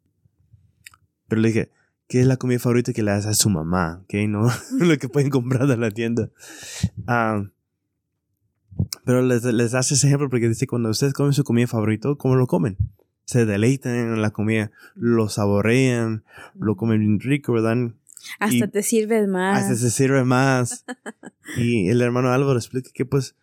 [1.29, 1.71] Pero le dije,
[2.09, 4.01] ¿qué es la comida favorita que le hace a su mamá?
[4.03, 4.15] ¿Ok?
[4.29, 4.49] No
[4.81, 6.29] lo que pueden comprar de la tienda.
[7.07, 7.45] Ah,
[9.05, 12.37] Pero les, les hace ese ejemplo porque dice, cuando ustedes comen su comida favorito, ¿cómo
[12.37, 12.77] lo comen?
[13.25, 17.77] Se deleitan en la comida, lo saborean, lo comen bien rico, ¿verdad?
[18.39, 19.63] Hasta te sirves más.
[19.63, 20.85] Hasta se sirve más.
[21.57, 23.37] y el hermano Álvaro explica que pues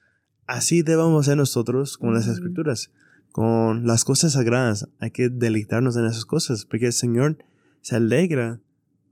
[0.47, 2.91] así debemos ser nosotros con las escrituras,
[3.31, 4.87] con las cosas sagradas.
[4.99, 7.37] Hay que deleitarnos en esas cosas, porque el Señor
[7.81, 8.59] se alegra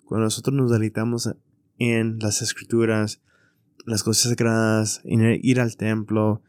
[0.06, 1.30] cuando nosotros nos deleitamos
[1.78, 3.22] en las escrituras,
[3.86, 6.42] las cosas sagradas, ir al templo.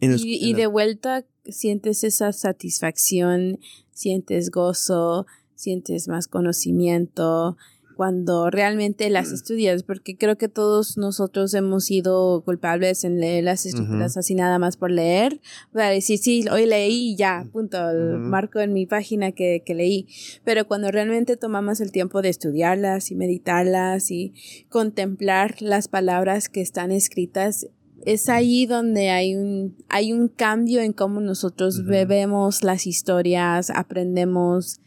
[0.00, 3.60] y, de vuelta sientes esa satisfacción,
[3.92, 7.56] sientes gozo, sientes más conocimiento,
[7.96, 13.64] cuando realmente las estudias, porque creo que todos nosotros hemos sido culpables en leer las
[13.64, 15.40] escrituras así nada más por leer,
[15.72, 17.78] para decir, sí, hoy leí y ya, punto,
[18.18, 20.08] marco en mi página que, que leí,
[20.44, 24.34] pero cuando realmente tomamos el tiempo de estudiarlas y meditarlas y
[24.68, 27.66] contemplar las palabras que están escritas,
[28.04, 34.80] es ahí donde hay un, hay un cambio en cómo nosotros bebemos las historias, aprendemos,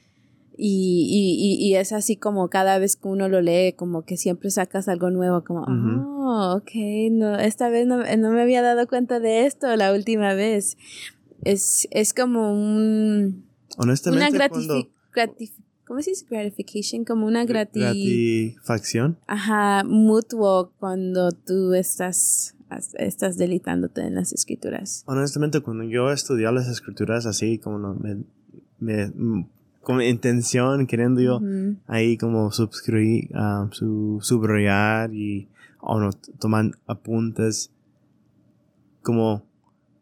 [0.62, 4.52] y, y, y, es así como cada vez que uno lo lee, como que siempre
[4.52, 6.72] sacas algo nuevo, como, oh, ok,
[7.12, 10.78] no, esta vez no, no, me había dado cuenta de esto la última vez.
[11.46, 13.46] Es, es como un...
[13.78, 15.66] Honestamente, una gratificación.
[15.88, 16.26] ¿Cómo se dice?
[16.30, 19.18] Gratification, como una grati gratificación.
[19.28, 22.58] Ajá, mutuo cuando tú estás,
[22.96, 25.04] estás delitándote en las escrituras.
[25.08, 28.18] Honestamente, cuando yo estudiaba las escrituras así, como no, me,
[28.78, 29.10] me
[29.90, 31.42] con intención, queriendo yo
[31.88, 35.48] ahí como suscribir, uh, su, subrayar y
[35.80, 37.72] o no, toman apuntes.
[39.02, 39.44] Como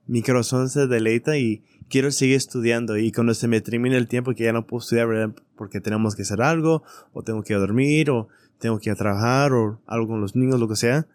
[0.05, 2.97] mi corazón se deleita y quiero seguir estudiando.
[2.97, 6.23] Y cuando se me termine el tiempo que ya no puedo estudiar porque tenemos que
[6.23, 8.27] hacer algo, o tengo que dormir, o
[8.59, 11.07] tengo que ir a trabajar, o algo con los niños, lo que sea.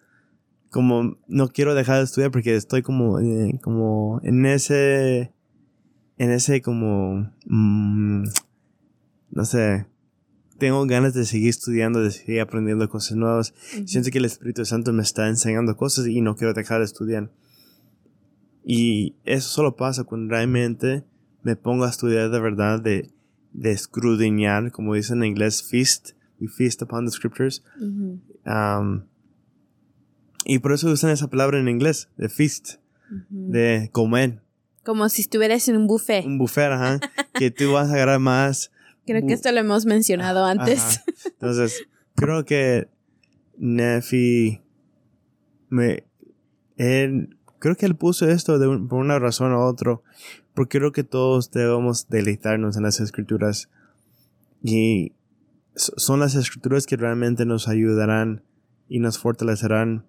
[0.71, 5.31] Como no quiero dejar de estudiar porque estoy como, eh, como en ese,
[6.17, 8.25] en ese como, mm,
[9.33, 9.87] no sé,
[10.59, 13.55] tengo ganas de seguir estudiando, de seguir aprendiendo cosas nuevas.
[13.87, 17.33] Siento que el Espíritu Santo me está enseñando cosas y no quiero dejar de estudiar.
[18.65, 21.05] Y eso solo pasa cuando realmente
[21.43, 23.11] me pongo a estudiar de verdad, de,
[23.53, 26.11] de escudriñar, como dicen en inglés, feast.
[26.41, 27.63] We feast upon the scriptures.
[28.45, 29.05] Um,
[30.45, 32.75] y por eso usan esa palabra en inglés, de feast,
[33.31, 34.43] de comer.
[34.85, 36.25] Como si estuvieras en un buffet.
[36.27, 36.99] Un buffet, ajá.
[37.35, 38.72] que tú vas a agarrar más
[39.07, 41.01] Creo que esto lo hemos mencionado antes.
[41.25, 42.89] Entonces, creo que
[43.59, 44.61] Nefi
[45.69, 46.05] me
[46.77, 50.01] él, creo que él puso esto de por una razón u otra,
[50.55, 53.69] porque creo que todos debemos deleitarnos en las escrituras
[54.63, 55.13] y
[55.75, 58.45] son las escrituras que realmente nos ayudarán
[58.89, 60.07] y nos fortalecerán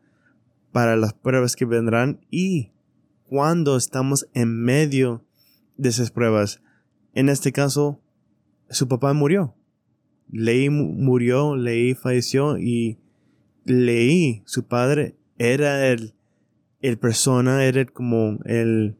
[0.71, 2.71] para las pruebas que vendrán y
[3.23, 5.23] cuando estamos en medio
[5.77, 6.61] de esas pruebas.
[7.13, 8.01] En este caso,
[8.73, 9.55] su papá murió.
[10.29, 12.97] Leí murió, Leí falleció y
[13.65, 16.13] Leí, su padre, era el,
[16.81, 18.97] el persona, era como el,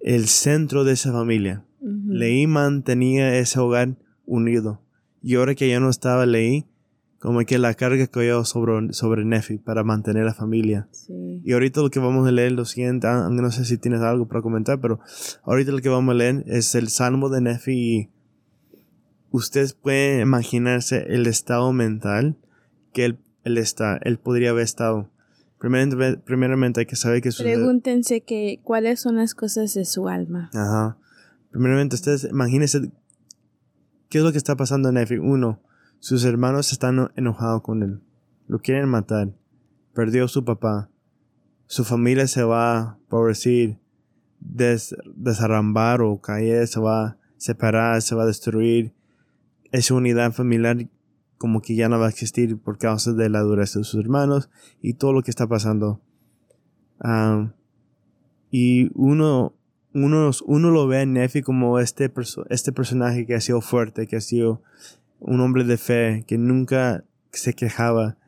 [0.00, 1.64] el centro de esa familia.
[1.80, 4.82] Leí mantenía ese hogar unido.
[5.22, 6.66] Y ahora que ya no estaba Leí,
[7.20, 10.88] como que la carga cayó sobre, sobre Nefi para mantener la familia.
[11.44, 14.26] Y ahorita lo que vamos a leer, lo siguiente, ah, no sé si tienes algo
[14.26, 15.00] para comentar, pero
[15.44, 18.08] ahorita lo que vamos a leer es el Salmo de Nefi y
[19.30, 22.36] ustedes pueden imaginarse el estado mental
[22.92, 25.10] que él, él, está, él podría haber estado.
[25.58, 30.50] Primeramente, primeramente hay que saber que Pregúntense que, cuáles son las cosas de su alma.
[30.54, 30.96] Ajá.
[31.50, 32.90] Primeramente, ustedes imagínense
[34.08, 35.18] qué es lo que está pasando en Nefi.
[35.18, 35.60] Uno,
[35.98, 38.00] sus hermanos están enojados con él.
[38.46, 39.34] Lo quieren matar.
[39.92, 40.90] Perdió su papá.
[41.66, 43.78] Su familia se va, por decir,
[44.40, 48.94] des, desarrambar o caer, se va a separar, se va a destruir
[49.72, 50.88] esa unidad familiar
[51.40, 54.50] como que ya no va a existir por causa de la dureza de sus hermanos
[54.82, 56.02] y todo lo que está pasando.
[58.50, 59.54] y uno,
[59.94, 62.12] uno, uno lo ve en Nefi como este,
[62.50, 64.62] este personaje que ha sido fuerte, que ha sido
[65.18, 68.18] un hombre de fe, que nunca se quejaba,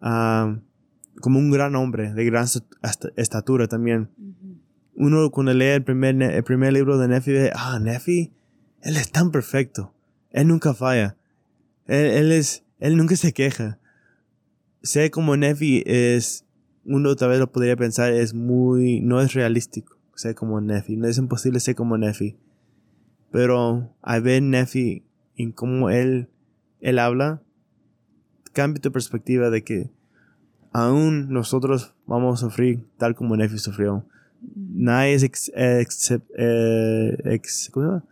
[0.00, 2.46] como un gran hombre, de gran
[3.16, 4.08] estatura también.
[4.94, 8.32] Uno cuando lee el primer, el primer libro de Nefi ve, ah, Nefi,
[8.80, 9.92] él es tan perfecto
[10.30, 11.16] él nunca falla.
[11.86, 13.78] Él, es, él nunca se queja.
[14.82, 16.44] Sé como Nefi es,
[16.84, 20.96] uno tal vez lo podría pensar, es muy, no es realístico sé como Nefi.
[20.96, 22.36] No es imposible ser como Nefi.
[23.32, 25.04] Pero al ver Nefi
[25.36, 26.28] en cómo él,
[26.80, 27.42] él habla,
[28.52, 29.90] cambia tu perspectiva de que
[30.72, 34.04] aún nosotros vamos a sufrir tal como Nefi sufrió.
[34.54, 37.40] nadie es ex, ex, eh,
[37.72, 38.04] ¿cómo se llama?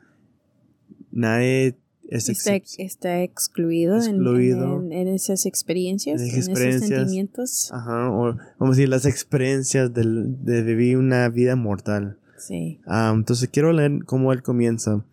[1.11, 1.77] Nadie
[2.09, 7.71] es está, está excluido, excluido en, en, esas experiencias, en, en esos sentimientos.
[7.73, 12.19] Ajá, o vamos a decir las experiencias del, de vivir una vida mortal.
[12.39, 12.81] Sí.
[12.87, 15.05] Ah, entonces quiero leer cómo él comienza.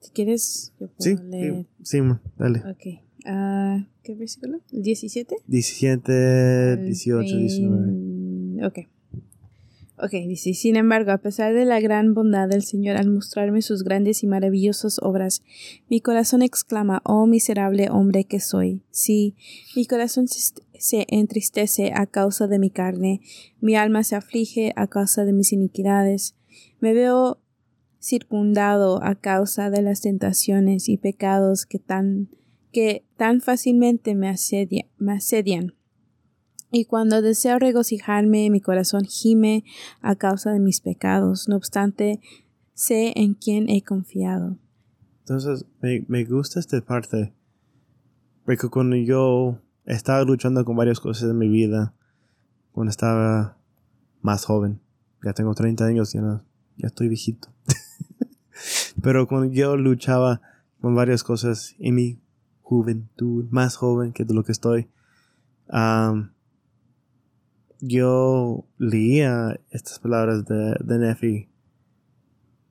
[0.00, 1.66] Si quieres, yo puedo Sí, leer.
[1.82, 1.98] sí,
[2.38, 2.60] dale.
[2.60, 3.00] Ok.
[3.26, 4.60] Ah, ¿Qué versículo?
[4.72, 5.36] ¿El 17?
[5.46, 7.86] 17, 18, 19.
[7.92, 8.78] Mm, Ok.
[9.96, 13.84] Ok, dice, sin embargo, a pesar de la gran bondad del Señor al mostrarme sus
[13.84, 15.42] grandes y maravillosas obras,
[15.88, 18.82] mi corazón exclama, oh miserable hombre que soy.
[18.90, 19.36] Sí,
[19.76, 23.20] mi corazón se entristece a causa de mi carne,
[23.60, 26.34] mi alma se aflige a causa de mis iniquidades.
[26.80, 27.40] Me veo
[28.00, 32.30] circundado a causa de las tentaciones y pecados que tan,
[32.72, 35.74] que tan fácilmente me asedian.
[36.76, 39.62] Y cuando deseo regocijarme, mi corazón gime
[40.00, 41.48] a causa de mis pecados.
[41.48, 42.20] No obstante,
[42.72, 44.58] sé en quién he confiado.
[45.20, 47.32] Entonces, me, me gusta esta parte.
[48.44, 51.94] Porque cuando yo estaba luchando con varias cosas en mi vida,
[52.72, 53.56] cuando estaba
[54.20, 54.80] más joven,
[55.22, 56.44] ya tengo 30 años, ya,
[56.76, 57.50] ya estoy viejito.
[59.00, 60.40] Pero cuando yo luchaba
[60.80, 62.18] con varias cosas en mi
[62.62, 64.88] juventud, más joven que de lo que estoy,
[65.68, 66.33] am,
[67.86, 71.48] yo leía estas palabras de, de Nefi.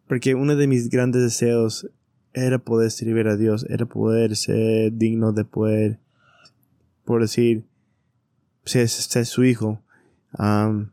[0.08, 1.90] Porque uno de mis grandes deseos
[2.34, 6.00] era poder servir a Dios, era poder ser digno de poder,
[7.06, 7.64] por decir,
[8.66, 9.82] ser, ser su hijo.
[10.34, 10.92] Am,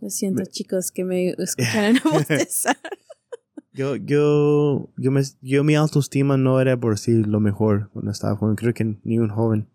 [0.00, 2.76] Lo siento, Me- chicos, que me escucharon a bostezar.
[3.72, 8.36] yo, yo, yo, me, yo, mi autoestima no era por decir lo mejor cuando estaba
[8.36, 8.56] joven.
[8.56, 9.68] Creo que ni un joven,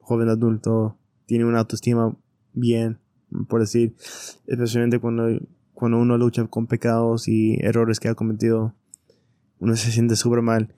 [0.00, 0.96] joven adulto
[1.26, 2.16] tiene una autoestima
[2.58, 2.98] bien,
[3.48, 3.94] por decir,
[4.46, 5.28] especialmente cuando,
[5.74, 8.74] cuando uno lucha con pecados y errores que ha cometido,
[9.58, 10.74] uno se siente súper mal.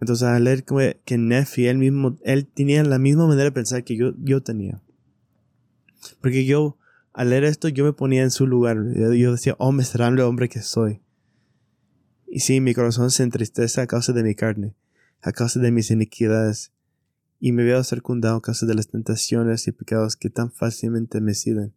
[0.00, 3.82] Entonces, al leer que, que Nefi, él mismo, él tenía la misma manera de pensar
[3.82, 4.80] que yo, yo tenía.
[6.20, 6.76] Porque yo,
[7.12, 8.76] al leer esto, yo me ponía en su lugar.
[8.94, 11.00] Yo, decía, oh, miserable hombre que soy.
[12.26, 14.74] Y sí, mi corazón se entristece a causa de mi carne,
[15.22, 16.72] a causa de mis iniquidades.
[17.46, 21.32] Y me veo circundado a causa de las tentaciones y pecados que tan fácilmente me
[21.32, 21.72] siguen.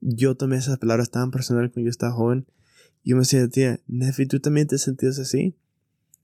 [0.00, 2.46] Yo tomé esas palabras tan personales cuando yo estaba joven.
[3.04, 5.54] Yo me decía, Nefi, ¿tú también te sentías así?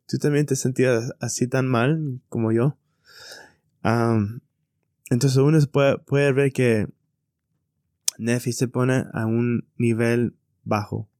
[0.08, 2.78] ¿Tú también te sentías así tan mal como yo?
[3.82, 6.88] Entonces uno puede, puede ver que
[8.16, 10.34] Nefi se pone a un nivel
[10.64, 11.10] bajo.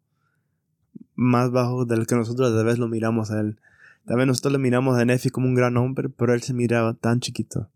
[1.15, 3.61] Más bajo del que nosotros a vez lo miramos a él.
[4.07, 6.95] Tal vez nosotros le miramos a Nefi como un gran hombre, pero él se miraba
[6.95, 7.69] tan chiquito.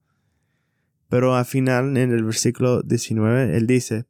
[1.08, 4.06] Pero al final, en el versículo 19, él dice,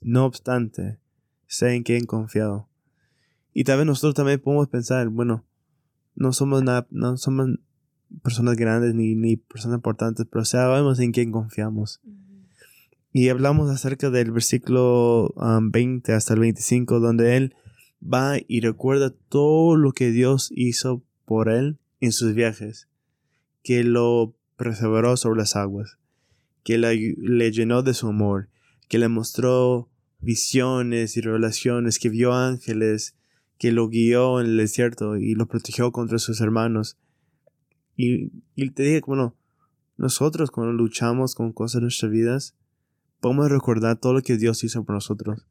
[0.00, 1.00] no obstante,
[1.48, 2.68] sé en quién confiado.
[3.52, 5.44] Y tal vez nosotros también podemos pensar, bueno,
[6.14, 7.58] no somos nada, no somos
[8.22, 12.00] personas grandes ni, ni personas importantes, pero sabemos en quién confiamos.
[13.12, 17.56] Y hablamos acerca del versículo um, 20 hasta el 25, donde él
[18.00, 22.88] va y recuerda todo lo que Dios hizo por él en sus viajes,
[23.62, 25.98] que lo perseveró sobre las aguas,
[26.62, 28.48] que le, le llenó de su amor,
[28.88, 33.14] que le mostró visiones y revelaciones, que vio ángeles,
[33.58, 36.96] que lo guió en el desierto y lo protegió contra sus hermanos.
[37.96, 39.36] Y, y te dije, bueno,
[39.96, 42.54] nosotros cuando luchamos con cosas en nuestras vidas,
[43.20, 45.46] podemos recordar todo lo que Dios hizo por nosotros.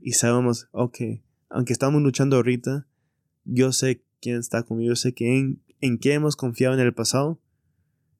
[0.00, 0.98] Y sabemos, ok,
[1.50, 2.86] aunque estamos luchando ahorita,
[3.44, 7.38] yo sé quién está conmigo, sé que en, qué hemos confiado en el pasado.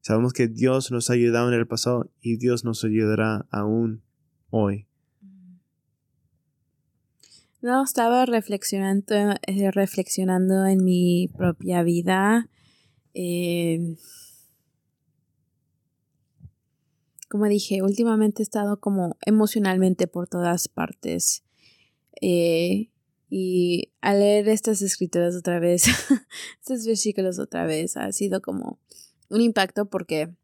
[0.01, 4.03] Sabemos que Dios nos ha ayudado en el pasado y Dios nos ayudará aún
[4.51, 4.87] hoy.
[7.61, 9.15] No, estaba reflexionando,
[9.47, 12.49] eh, reflexionando en mi propia vida.
[13.15, 13.97] eh,
[17.29, 21.43] como dije, últimamente he estado como emocionalmente por todas partes.
[22.21, 22.91] eh,
[23.31, 25.85] y al leer estas escrituras otra vez,
[26.61, 28.79] estos versículos otra vez, ha sido como
[29.29, 30.35] un impacto porque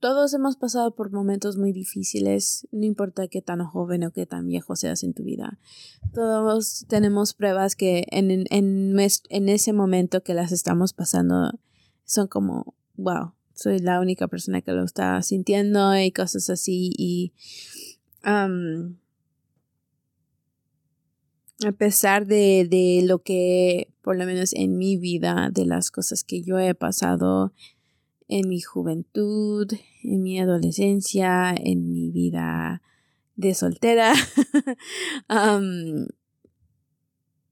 [0.00, 4.46] todos hemos pasado por momentos muy difíciles, no importa qué tan joven o qué tan
[4.46, 5.58] viejo seas en tu vida.
[6.14, 11.52] Todos tenemos pruebas que en, en, en, en ese momento que las estamos pasando
[12.04, 16.92] son como, wow, soy la única persona que lo está sintiendo y cosas así.
[16.96, 17.34] Y
[18.22, 18.48] a
[21.76, 26.42] pesar de, de lo que, por lo menos en mi vida, de las cosas que
[26.42, 27.52] yo he pasado,
[28.28, 29.70] en mi juventud,
[30.02, 32.80] en mi adolescencia, en mi vida
[33.36, 34.12] de soltera.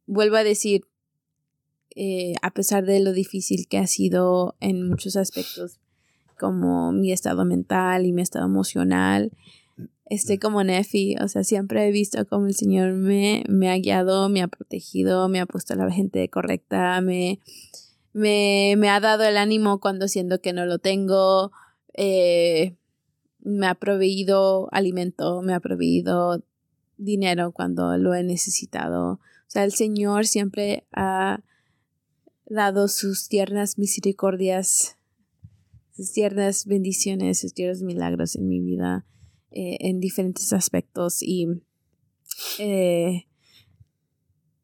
[0.07, 0.83] vuelvo a decir,
[1.95, 5.81] eh, a pesar de lo difícil que ha sido en muchos aspectos,
[6.39, 9.33] como mi estado mental y mi estado emocional,
[10.09, 14.29] estoy como Nefi, o sea, siempre he visto como el Señor me, me ha guiado,
[14.29, 17.41] me ha protegido, me ha puesto a la gente correcta, me,
[18.13, 21.53] me, me ha dado el ánimo cuando siento que no lo tengo,
[21.95, 22.77] eh,
[23.41, 26.43] me ha proveído alimento, me ha proveído
[26.97, 29.13] dinero cuando lo he necesitado.
[29.13, 31.43] O sea, el Señor siempre ha
[32.47, 34.97] dado sus tiernas misericordias,
[35.95, 39.05] sus tiernas bendiciones, sus tiernos milagros en mi vida
[39.51, 41.47] eh, en diferentes aspectos y
[42.59, 43.27] eh,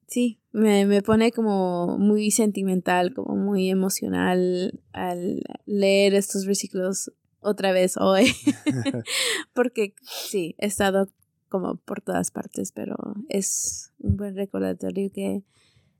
[0.07, 7.73] sí, me, me, pone como muy sentimental, como muy emocional al leer estos versículos otra
[7.73, 8.27] vez hoy,
[9.55, 11.09] porque sí, he estado
[11.49, 12.97] como por todas partes, pero
[13.29, 15.45] es un buen recordatorio que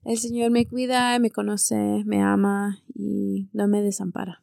[0.05, 4.43] el Señor me cuida, me conoce, me ama y no me desampara.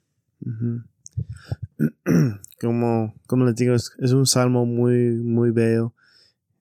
[2.62, 5.94] como, como les digo, es, un salmo muy, muy bello.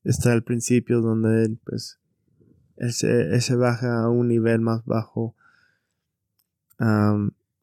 [0.04, 1.98] Está al principio donde él, pues,
[2.76, 5.34] él se, baja a un nivel más bajo.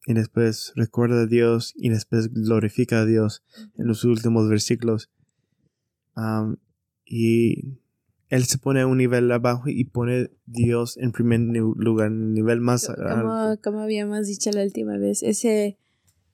[0.06, 3.42] y después recuerda a Dios y después glorifica a Dios
[3.76, 5.10] en los últimos versículos.
[7.04, 7.78] y
[8.28, 12.60] él se pone a un nivel abajo y pone Dios en primer lugar, en nivel
[12.60, 15.78] más como, como habíamos dicho la última vez, ese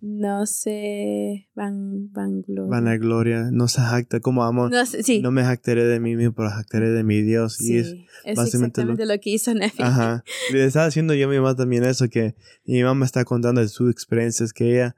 [0.05, 2.97] no se van, van gloria.
[2.99, 4.69] gloria, no se jacta como amo.
[4.69, 4.83] No,
[5.23, 7.59] no me jactaré de mí mismo, pero jactaré de mi Dios.
[7.61, 9.83] y es, exactamente lo, que hizo Nefi.
[9.83, 10.23] Ajá.
[10.53, 12.35] Le estaba haciendo yo a mi mamá también eso, que
[12.67, 14.95] mi mamá me está contando de sus experiencias, que ella,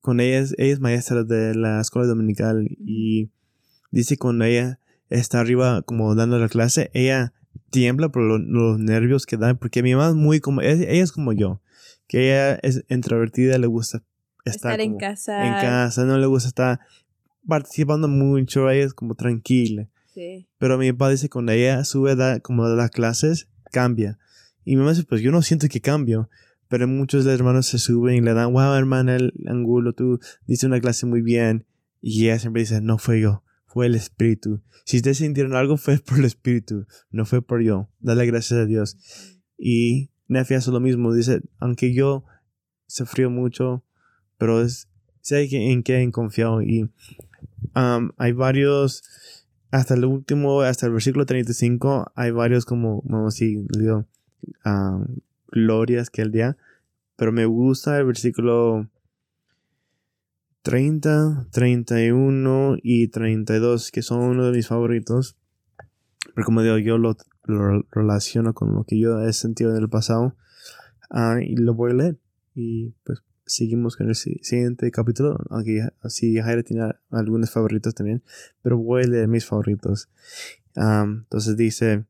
[0.00, 3.30] con ella, es, ella es maestra de la escuela dominical y
[3.92, 7.32] dice cuando ella está arriba como dando la clase, ella
[7.70, 11.32] tiembla por los nervios que da, porque mi mamá es muy como, ella es como
[11.32, 11.60] yo,
[12.08, 14.02] que ella es introvertida, le gusta
[14.44, 15.46] estar, en casa.
[15.46, 16.80] En casa, no le gusta estar
[17.46, 19.88] participando mucho, ella es como tranquila.
[20.14, 20.46] Sí.
[20.58, 24.18] Pero mi papá dice cuando ella sube da, como de las clases, cambia.
[24.64, 26.28] Y mi mamá dice, pues yo no siento que cambio.
[26.68, 30.20] Pero muchos de los hermanos se suben y le dan, wow, hermana, el ángulo, tú
[30.46, 31.66] dices una clase muy bien.
[32.00, 34.62] Y ella siempre dice, no fue yo, fue el Espíritu.
[34.84, 37.88] Si ustedes sintieron algo, fue por el Espíritu, no fue por yo.
[38.00, 38.96] Dale gracias a Dios.
[39.58, 42.24] Y Nefi hace lo mismo, dice, aunque yo
[42.86, 43.84] sufrió mucho,
[44.42, 44.88] pero es,
[45.20, 46.90] sé en qué he confiado y
[47.76, 49.04] um, hay varios,
[49.70, 54.04] hasta el último, hasta el versículo 35, hay varios como, a decir, digo,
[54.64, 55.06] um,
[55.46, 56.56] glorias que el día,
[57.14, 58.88] pero me gusta el versículo
[60.62, 65.36] 30, 31 y 32, que son uno de mis favoritos.
[66.34, 67.16] Pero como digo, yo lo,
[67.92, 70.34] relaciono con lo que yo he sentido en el pasado.
[71.10, 72.18] Uh, y lo voy a leer.
[72.56, 73.22] Y pues
[73.52, 78.22] seguimos con el siguiente capítulo, aunque así Jaira tiene algunos favoritos también,
[78.62, 80.08] pero voy a leer mis favoritos.
[80.74, 82.06] entonces dice,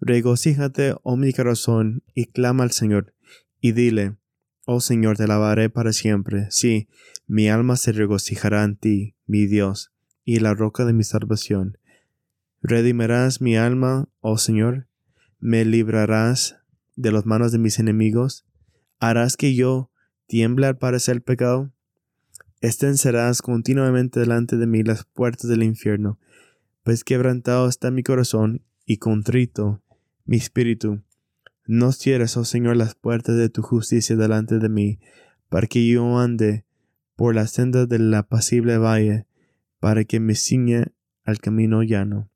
[0.00, 3.14] regocíjate, oh mi corazón, y clama al Señor,
[3.60, 4.16] y dile,
[4.66, 6.48] oh Señor, te alabaré para siempre.
[6.50, 6.88] Sí,
[7.28, 9.92] mi alma se regocijará en ti, mi Dios,
[10.24, 11.78] y la roca de mi salvación.
[12.62, 14.88] Redimirás mi alma, oh Señor,
[15.38, 16.56] me librarás
[16.96, 18.44] de las manos de mis enemigos,
[18.98, 19.90] harás que yo
[20.30, 21.72] tiembla al parecer el pecado,
[22.60, 26.20] estencerás continuamente delante de mí las puertas del infierno,
[26.84, 29.82] pues quebrantado está mi corazón y contrito
[30.24, 31.02] mi espíritu.
[31.66, 35.00] No cierres, oh Señor, las puertas de tu justicia delante de mí,
[35.48, 36.64] para que yo ande
[37.16, 39.26] por la senda del apacible valle,
[39.80, 40.92] para que me ciñe
[41.24, 42.30] al camino llano.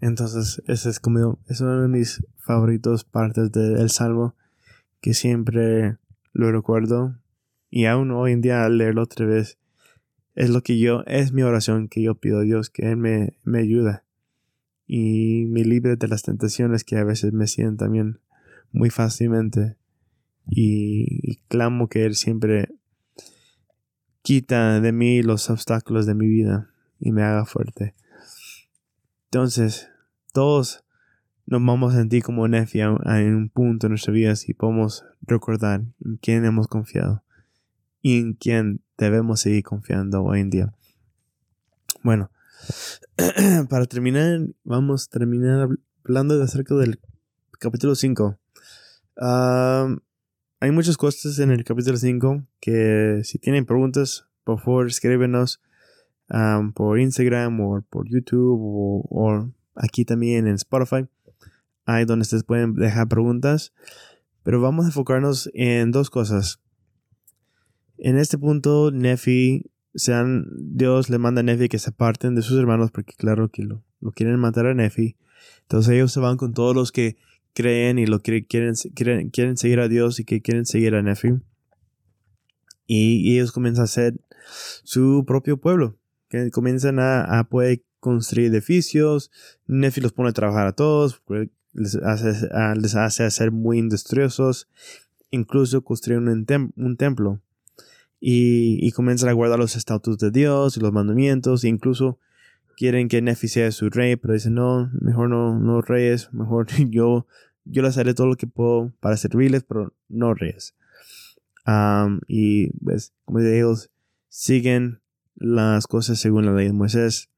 [0.00, 4.34] Entonces, ese es como es una de mis favoritos partes del Salmo
[5.00, 5.96] que siempre
[6.32, 7.16] lo recuerdo.
[7.70, 9.58] Y aún hoy en día al leerlo otra vez
[10.34, 13.38] es lo que yo, es mi oración que yo pido a Dios que Él me,
[13.44, 14.00] me ayude
[14.86, 18.20] y me libre de las tentaciones que a veces me sienten también
[18.72, 19.76] muy fácilmente.
[20.46, 22.68] Y, y clamo que Él siempre
[24.22, 27.94] quita de mí los obstáculos de mi vida y me haga fuerte.
[29.26, 29.88] Entonces,
[30.32, 30.84] todos
[31.50, 35.82] nos vamos a sentir como Nefia en un punto en nuestra vida si podemos recordar
[36.04, 37.24] en quién hemos confiado
[38.00, 40.72] y en quién debemos seguir confiando hoy en día.
[42.04, 42.30] Bueno,
[43.68, 45.68] para terminar, vamos a terminar
[46.04, 47.00] hablando de acerca del
[47.58, 48.38] capítulo 5.
[49.16, 55.60] hay muchas cosas en el capítulo 5 que si tienen preguntas, por favor escríbenos
[56.28, 58.56] um, por Instagram o por YouTube
[59.10, 61.08] o, aquí también en Spotify.
[62.06, 63.72] Donde ustedes pueden dejar preguntas.
[64.42, 66.60] Pero vamos a enfocarnos en dos cosas.
[67.98, 72.58] En este punto, Nefi, sean, Dios le manda a Nefi que se aparten de sus
[72.58, 75.16] hermanos porque claro que lo, lo quieren matar a Nefi.
[75.62, 77.16] Entonces ellos se van con todos los que
[77.52, 81.40] creen y lo quieren, quieren, quieren seguir a Dios y que quieren seguir a Nefi.
[82.86, 84.20] Y, ellos comienzan a hacer
[84.82, 85.96] su propio pueblo.
[86.28, 89.30] Que comienzan a, poder construir edificios.
[89.66, 91.22] Nefi los pone a trabajar a todos.
[91.72, 94.68] Les hace, les hace ser muy industriosos.
[95.30, 97.40] Incluso construyen un, templo.
[98.20, 101.64] Y, comienzan a guardar los estatutos de Dios y los mandamientos.
[101.64, 102.18] E incluso
[102.76, 107.26] quieren que Nefi sea su rey, pero dicen, no, mejor no, no reyes, mejor yo,
[107.64, 110.74] yo les haré todo lo que puedo para servirles, pero no reyes.
[112.26, 113.90] y pues, como ellos
[114.28, 115.00] siguen
[115.36, 117.28] las cosas según la ley de Moisés.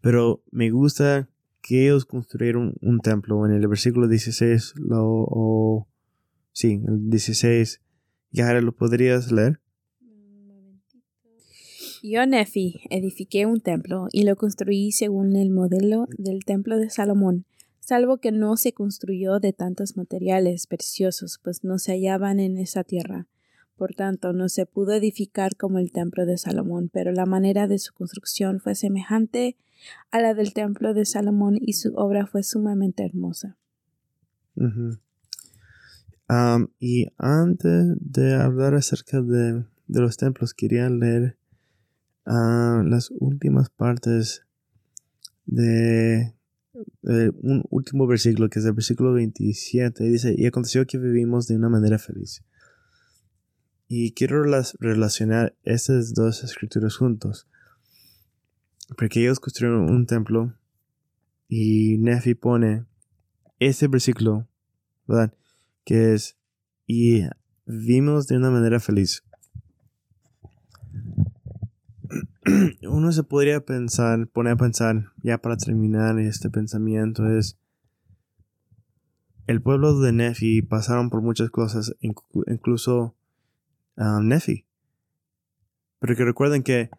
[0.00, 1.28] Pero me gusta
[1.70, 3.44] ellos construyeron un templo.
[3.46, 5.88] En el versículo 16, lo, o,
[6.52, 7.80] sí, el 16,
[8.30, 9.60] ya lo podrías leer.
[12.02, 17.46] Yo, Nefi, edifiqué un templo y lo construí según el modelo del templo de Salomón,
[17.80, 22.84] salvo que no se construyó de tantos materiales preciosos, pues no se hallaban en esa
[22.84, 23.26] tierra.
[23.76, 27.78] Por tanto, no se pudo edificar como el templo de Salomón, pero la manera de
[27.78, 29.56] su construcción fue semejante
[30.10, 33.56] a la del templo de Salomón y su obra fue sumamente hermosa.
[36.80, 41.36] y antes de hablar acerca de, de los templos, quería leer
[42.26, 44.42] las últimas partes
[45.46, 46.32] de,
[47.02, 51.68] un último versículo, que es el versículo 27, dice, y aconteció que vivimos de una
[51.68, 52.42] manera feliz.
[53.88, 54.42] Y quiero
[54.80, 57.46] relacionar estas dos escrituras juntos.
[58.96, 60.54] Porque ellos construyeron un templo
[61.48, 62.84] y Nefi pone
[63.58, 64.46] ese versículo,
[65.06, 65.32] ¿verdad?
[65.84, 66.36] Que es,
[66.86, 67.22] y
[67.64, 69.22] vivimos de una manera feliz.
[72.88, 77.58] uno se podría pensar, poner a pensar, ya para terminar este pensamiento, es
[79.46, 83.14] el pueblo de Nefi pasaron por muchas cosas, incluso
[83.96, 84.64] um, Nefi.
[85.98, 86.90] Pero que recuerden que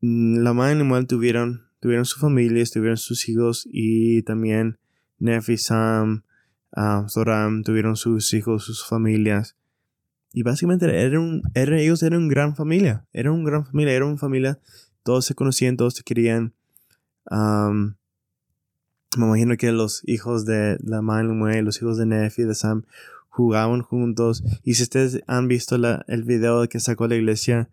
[0.00, 4.78] mm, la madre animal tuvieron, tuvieron su familia, tuvieron sus hijos y también
[5.18, 6.24] Nefi, Sam,
[7.08, 9.56] Zoram tuvieron sus hijos, sus familias.
[10.32, 13.06] Y básicamente eran, ellos eran una gran familia.
[13.12, 13.94] Eran una gran familia.
[13.94, 14.60] Era una familia.
[15.02, 16.54] Todos se conocían, todos se querían.
[17.30, 17.94] me
[19.16, 21.00] imagino que los hijos de la
[21.56, 22.84] y los hijos de Nefi, de Sam,
[23.30, 24.44] jugaban juntos.
[24.62, 27.70] Y si ustedes han visto la, el video que sacó la iglesia,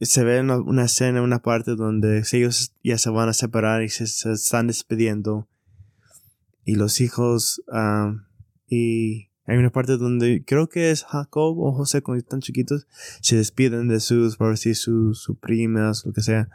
[0.00, 4.04] se ve una, escena, una parte donde ellos ya se van a separar y se,
[4.04, 5.48] están despidiendo.
[6.64, 7.62] Y los hijos
[8.68, 12.86] y hay una parte donde creo que es Jacob o José cuando están chiquitos,
[13.20, 16.48] se despiden de sus, por decir, sus, sus primas, lo que sea,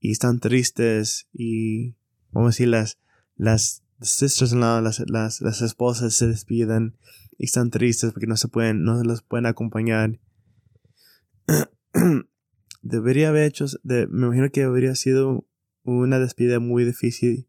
[0.00, 1.94] y están tristes y,
[2.30, 2.98] vamos a decir, las,
[3.36, 6.96] las sisters las, las, las esposas se despiden
[7.38, 10.18] y están tristes porque no se pueden, no se los pueden acompañar.
[12.82, 15.46] Debería haber hecho, de, me imagino que habría sido
[15.84, 17.46] una despedida muy difícil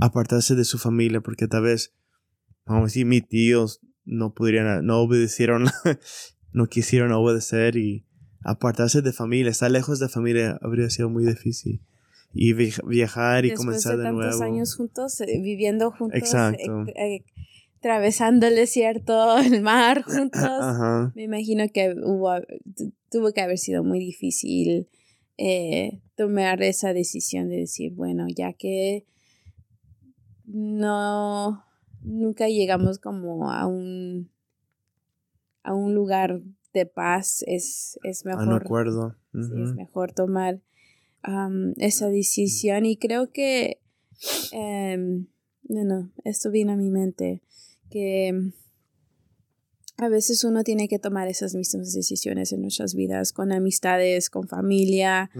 [0.00, 1.94] apartarse de su familia porque tal vez
[2.66, 5.66] vamos a decir, mis tíos no pudieron, no obedecieron,
[6.52, 8.06] no quisieron obedecer y
[8.42, 11.82] apartarse de familia, estar lejos de familia habría sido muy difícil.
[12.32, 16.84] Y viajar y comenzar de, de tantos años juntos, eh, viviendo juntos, Exacto.
[16.86, 17.24] Eh, eh,
[17.80, 21.12] atravesando el desierto, el mar juntos.
[21.14, 22.30] Me imagino que hubo,
[23.10, 24.88] tuvo que haber sido muy difícil
[26.16, 29.06] tomar esa decisión de decir, bueno, ya que
[30.44, 31.64] no
[32.02, 34.30] nunca llegamos como a un
[35.62, 38.46] a un lugar de paz es, es mejor.
[38.46, 39.16] no acuerdo.
[39.32, 40.60] es mejor tomar
[41.76, 43.80] esa decisión y creo que
[44.52, 45.26] em,
[45.64, 47.42] no, no, esto vino a mi mente
[47.90, 48.52] que
[50.00, 54.48] a veces uno tiene que tomar esas mismas decisiones en nuestras vidas, con amistades, con
[54.48, 55.30] familia.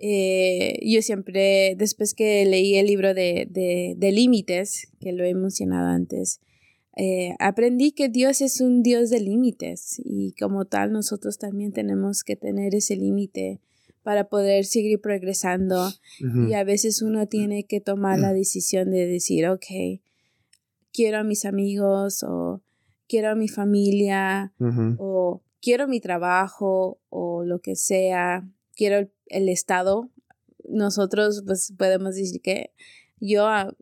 [0.00, 5.88] Eh, yo siempre, después que leí el libro de, de, límites, que lo he mencionado
[5.88, 6.40] antes,
[6.96, 12.24] eh, aprendí que Dios es un Dios de límites y como tal nosotros también tenemos
[12.24, 13.60] que tener ese límite
[14.02, 15.90] para poder seguir progresando.
[16.48, 19.66] Y a veces uno tiene que tomar la decisión de decir, ok,
[20.96, 22.62] quiero a mis amigos o
[23.08, 24.52] quiero a mi familia
[24.98, 30.10] o quiero mi trabajo o lo que sea, quiero el, el estado.
[30.68, 32.70] Nosotros pues podemos decir que
[33.20, 33.74] yo ah,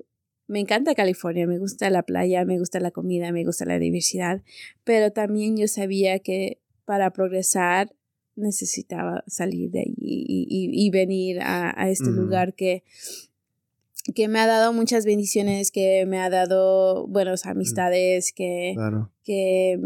[0.46, 4.42] me encanta California, me gusta la playa, me gusta la comida, me gusta la diversidad,
[4.84, 7.94] pero también yo sabía que para progresar
[8.36, 12.82] necesitaba salir de allí y, y- y venir a, a este lugar que,
[14.14, 19.10] que me ha dado muchas bendiciones, que me ha dado buenas amistades, que, Claro.
[19.22, 19.78] que,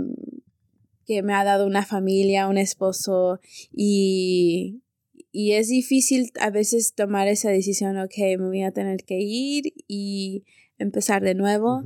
[1.07, 3.41] que me ha dado una familia, un esposo
[3.73, 4.83] y,
[5.31, 9.73] y es difícil a veces tomar esa decisión, ok, me voy a tener que ir
[9.87, 10.45] y
[10.79, 11.83] empezar de nuevo,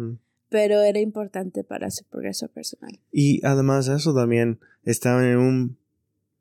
[0.48, 2.98] pero era importante para su progreso personal.
[3.10, 5.76] Y además de eso también estaban en un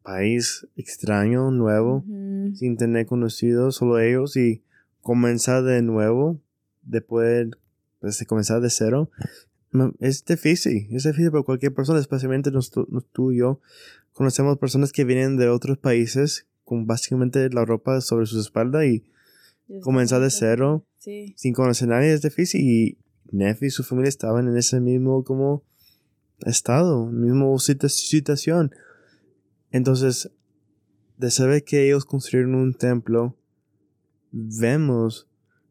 [0.03, 2.03] país extraño, nuevo,
[2.55, 4.63] sin tener conocidos, solo ellos, y
[5.01, 6.39] comenzar de nuevo,
[6.83, 7.49] después
[7.99, 9.09] pues, de comenzar de cero,
[9.99, 13.59] es difícil, es difícil para cualquier persona, especialmente nos, tú nos- tú y yo,
[14.13, 19.03] conocemos personas que vienen de otros países con básicamente la ropa sobre su espalda y
[19.81, 21.33] comenzar de cero, Sí.
[21.37, 22.97] sin conocer a nadie es difícil y
[23.31, 25.63] Neff y su familia estaban en ese mismo como
[26.45, 28.71] estado, mismo situ- situación.
[29.71, 30.29] Entonces,
[31.17, 33.37] de saber que ellos construyeron un templo,
[34.31, 35.27] vemos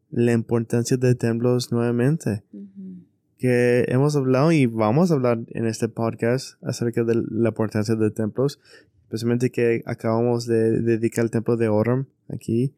[0.09, 2.43] la importancia de templos nuevamente.
[2.53, 3.05] Ujú.
[3.37, 8.11] Que hemos hablado y vamos a hablar en este podcast acerca de la importancia de
[8.11, 8.59] templos,
[9.03, 12.73] especialmente que acabamos de dedicar el templo de Orem aquí.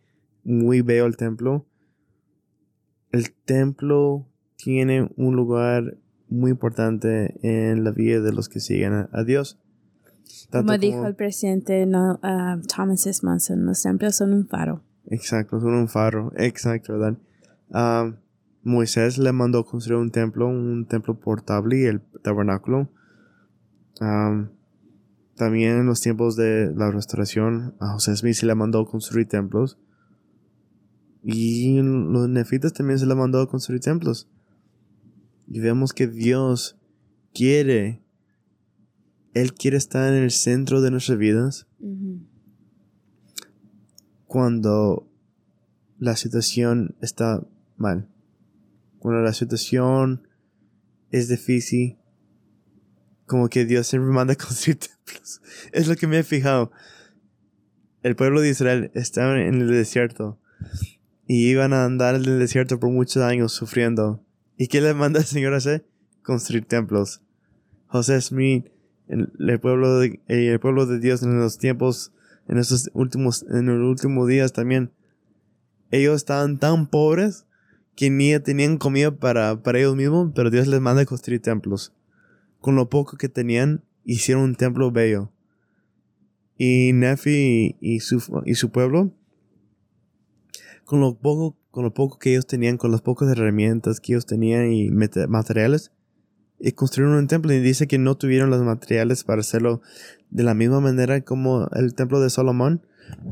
[0.46, 1.66] Muy bello el templo.
[3.12, 4.26] El templo
[4.56, 5.98] tiene un lugar
[6.30, 9.60] muy importante en la vida de los que siguen a, Dios.
[10.50, 13.26] Tanto Como dijo como- el presidente no, ah, Thomas S.
[13.26, 14.82] Monson, los templos son un faro.
[15.08, 16.32] Exacto, son un faro.
[16.38, 17.18] Exacto, ¿verdad?
[17.72, 18.14] Ah,
[18.64, 22.90] Moisés le mandó construir un templo, un templo portable, el tabernáculo.
[24.00, 24.48] Ah,
[25.36, 29.78] también en los tiempos de la restauración, a José Smith se le mandó construir templos.
[31.24, 34.30] Y los nefitas también se le mandó construir templos.
[35.48, 36.78] Y vemos que Dios
[37.34, 38.02] quiere,
[39.34, 42.33] Él quiere estar en el centro de nuestras vidas Ujú.
[44.34, 45.08] Cuando
[46.00, 47.46] la situación está
[47.78, 48.10] mal.
[48.98, 50.28] Cuando la situación
[51.12, 52.00] es difícil,
[53.28, 55.40] como que Dios siempre manda a construir templos.
[55.72, 56.72] Es lo que me he fijado.
[58.02, 60.40] El pueblo de Israel estaba en el desierto
[61.28, 64.26] y iban a andar en el desierto por muchos años sufriendo.
[64.58, 65.86] ¿Y qué le manda el Señor a hacer?
[66.24, 67.22] Construir templos.
[67.86, 68.66] José Smith,
[69.08, 72.14] el, el pueblo de, el pueblo de Dios en los tiempos
[72.48, 74.92] en esos últimos, en los últimos días también.
[75.92, 77.46] Ellos estaban tan pobres
[77.96, 81.94] que ni tenían comida para, para ellos mismos, pero Dios les manda construir templos.
[82.60, 85.32] Con lo poco que tenían, hicieron un templo bello.
[86.58, 89.12] Y Nefi y, su, y su pueblo,
[90.86, 94.26] con lo poco, con lo poco que ellos tenían, con las pocas herramientas que ellos
[94.26, 95.92] tenían y materiales,
[96.72, 99.82] construyeron un templo y dice que no tuvieron los materiales para hacerlo
[100.30, 102.86] de la misma manera como el templo de Salomón,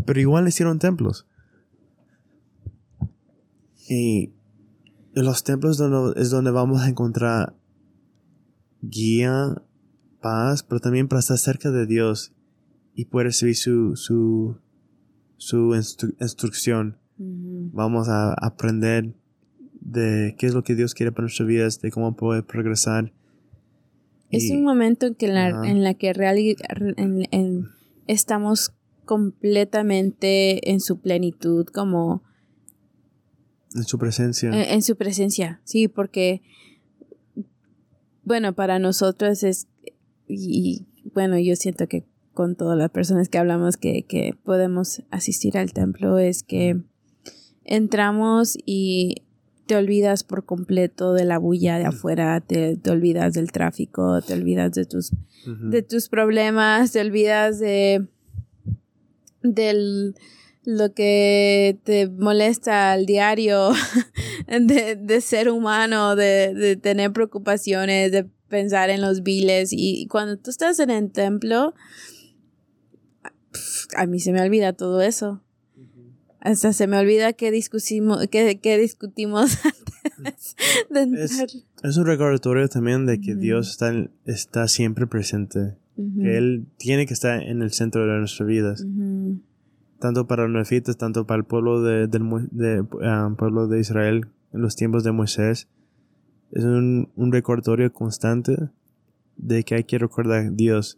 [0.06, 1.26] pero igual hicieron templos.
[3.90, 4.34] Y
[5.14, 5.82] los templos
[6.18, 7.56] es donde vamos a encontrar
[8.82, 9.62] guía,
[10.22, 12.34] paz, pero también para estar cerca de Dios
[12.96, 14.58] y poder recibir su, su,
[15.38, 16.98] su instru- instrucción.
[17.18, 19.14] Vamos a aprender
[19.80, 23.14] de qué es lo que Dios quiere para nuestras vidas, de cómo poder progresar.
[24.32, 26.56] Es Y- un momento en que la, en la que reali-
[26.98, 27.68] en- en-
[28.08, 28.72] estamos
[29.06, 32.24] completamente en su plenitud, como
[33.76, 34.50] en su presencia.
[34.50, 36.42] en, en su presencia, sí, porque,
[38.24, 39.68] bueno, para nosotros es,
[40.28, 45.04] y, y, bueno, yo siento que con todas las personas que hablamos que, que podemos
[45.12, 46.82] asistir al templo es que
[47.66, 49.24] entramos y
[49.72, 54.34] te olvidas por completo de la bulla de afuera, te, te olvidas del tráfico, te
[54.34, 55.12] olvidas de tus
[55.46, 58.06] de tus problemas, te olvidas de
[59.42, 60.14] del
[60.66, 63.70] lo que te molesta al diario
[64.50, 70.36] de, de ser humano, de, de tener preocupaciones, de pensar en los viles y cuando
[70.36, 71.74] tú estás en el templo
[73.96, 75.42] a mí se me olvida todo eso.
[76.42, 79.58] Hasta se me olvida que discutimos, que, que discutimos
[80.18, 80.56] antes
[80.90, 81.48] de entrar.
[81.84, 83.42] Es un recordatorio también de que Ujú.
[83.42, 83.94] Dios está,
[84.26, 85.78] está siempre presente.
[85.98, 88.82] Ujú, Que Él tiene que estar en el centro de nuestras vidas.
[88.84, 89.40] ujú,
[90.00, 94.28] Tanto para los nefitas, tanto para el pueblo de, del, de, ah, pueblo de Israel
[94.52, 95.68] en los tiempos de Moisés.
[96.52, 98.58] Es un, un recordatorio constante
[99.38, 100.98] de que hay que recordar a Dios.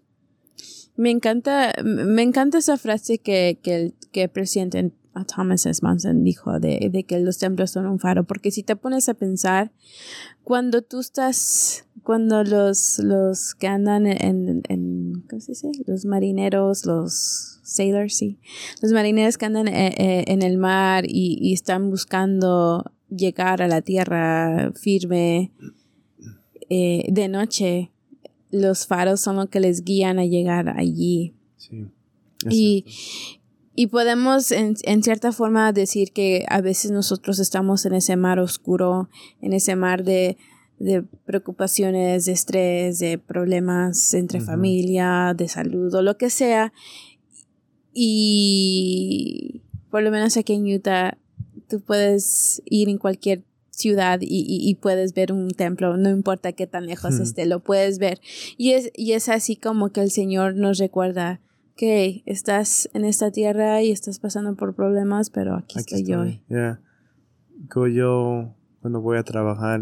[0.95, 4.91] Me encanta, me encanta esa frase que, que, que el presidente
[5.25, 5.79] Thomas S.
[5.83, 9.13] Manson dijo de, de, que los templos son un faro, porque si te pones a
[9.13, 9.71] pensar,
[10.43, 15.71] cuando tú estás, cuando los, los que andan en, en ¿cómo se dice?
[15.85, 18.39] Los marineros, los sailors, sí,
[18.81, 23.61] los marineros que andan en, eh, eh, en el mar y, y, están buscando llegar
[23.61, 25.51] a la tierra firme
[26.69, 27.91] eh, de noche,
[28.51, 31.33] los faros son los que les guían a llegar allí.
[31.57, 31.85] Sí.
[32.49, 32.85] Y,
[33.75, 38.39] y podemos en, en, cierta forma decir que a veces nosotros estamos en ese mar
[38.39, 39.09] oscuro,
[39.41, 40.37] en ese mar de,
[40.79, 46.73] de preocupaciones, de estrés, de problemas entre familia, de salud o lo que sea.
[47.93, 51.17] Y por lo menos aquí en Utah,
[51.67, 56.67] tú puedes ir en cualquier ciudad y, y, puedes ver un templo, no importa qué
[56.67, 58.21] tan lejos esté, lo puedes ver.
[58.55, 61.41] Y es, y es así como que el Señor nos recuerda
[61.75, 66.25] que estás en esta tierra y estás pasando por problemas, pero aquí, estoy, yo.
[66.49, 66.79] Yeah.
[67.91, 69.81] Yo cuando voy a trabajar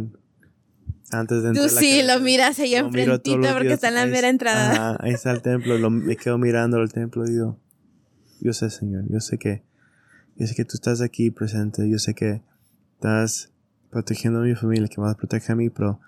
[1.12, 4.98] antes de entrar Tú sí, lo miras ahí enfrentito porque está en la mera entrada.
[5.02, 7.60] ahí está el templo, lo, me quedo mirando el templo y digo,
[8.40, 9.64] yo sé, Señor, yo sé que,
[10.38, 12.42] yo sé que tú estás aquí presente, yo sé que
[12.96, 13.52] estás
[13.90, 16.00] protegiendo a mi familia, que vas a proteger a mí, pero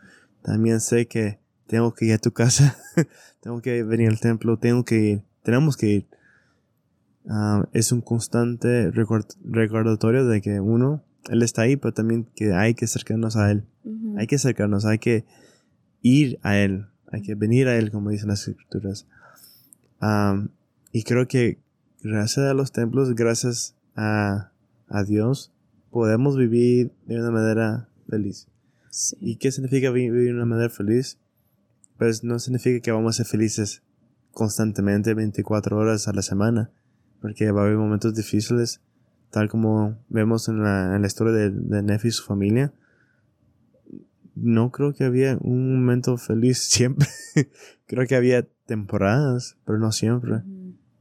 [0.41, 2.77] también sé que tengo que ir a tu casa,
[3.41, 6.07] tengo que venir al templo, tengo que ir tenemos que ir.
[7.29, 12.73] Ah, es un constante recordatorio de que uno, Él está ahí, pero también que hay
[12.73, 13.65] que acercarnos a Él.
[14.17, 15.25] Hay que acercarnos, hay que
[16.01, 19.07] ir a Él, hay que venir a Él, como dicen las escrituras.
[20.91, 21.59] Y creo que
[22.01, 24.51] gracias a los templos, gracias a,
[24.89, 25.51] a Dios,
[25.91, 28.47] podemos vivir de una manera feliz.
[29.19, 31.17] ¿Y qué significa vivir de una manera feliz?
[31.97, 33.81] Pues no significa que vamos a ser felices
[34.33, 36.71] constantemente 24 horas a la semana,
[37.21, 38.81] porque va a haber momentos difíciles,
[39.29, 42.73] tal como vemos en la, en la historia de, de Nefi y su familia.
[44.35, 47.07] No creo que había un momento feliz siempre.
[47.85, 50.41] creo que había temporadas, pero no siempre.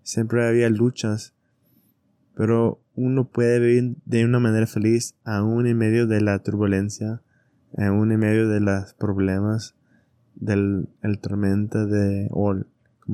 [0.02, 1.34] Siempre había luchas.
[2.34, 7.22] Pero uno puede vivir de una manera feliz aún en medio de la turbulencia,
[7.76, 9.74] aún en medio de los problemas,
[10.34, 12.54] del el tormenta de, o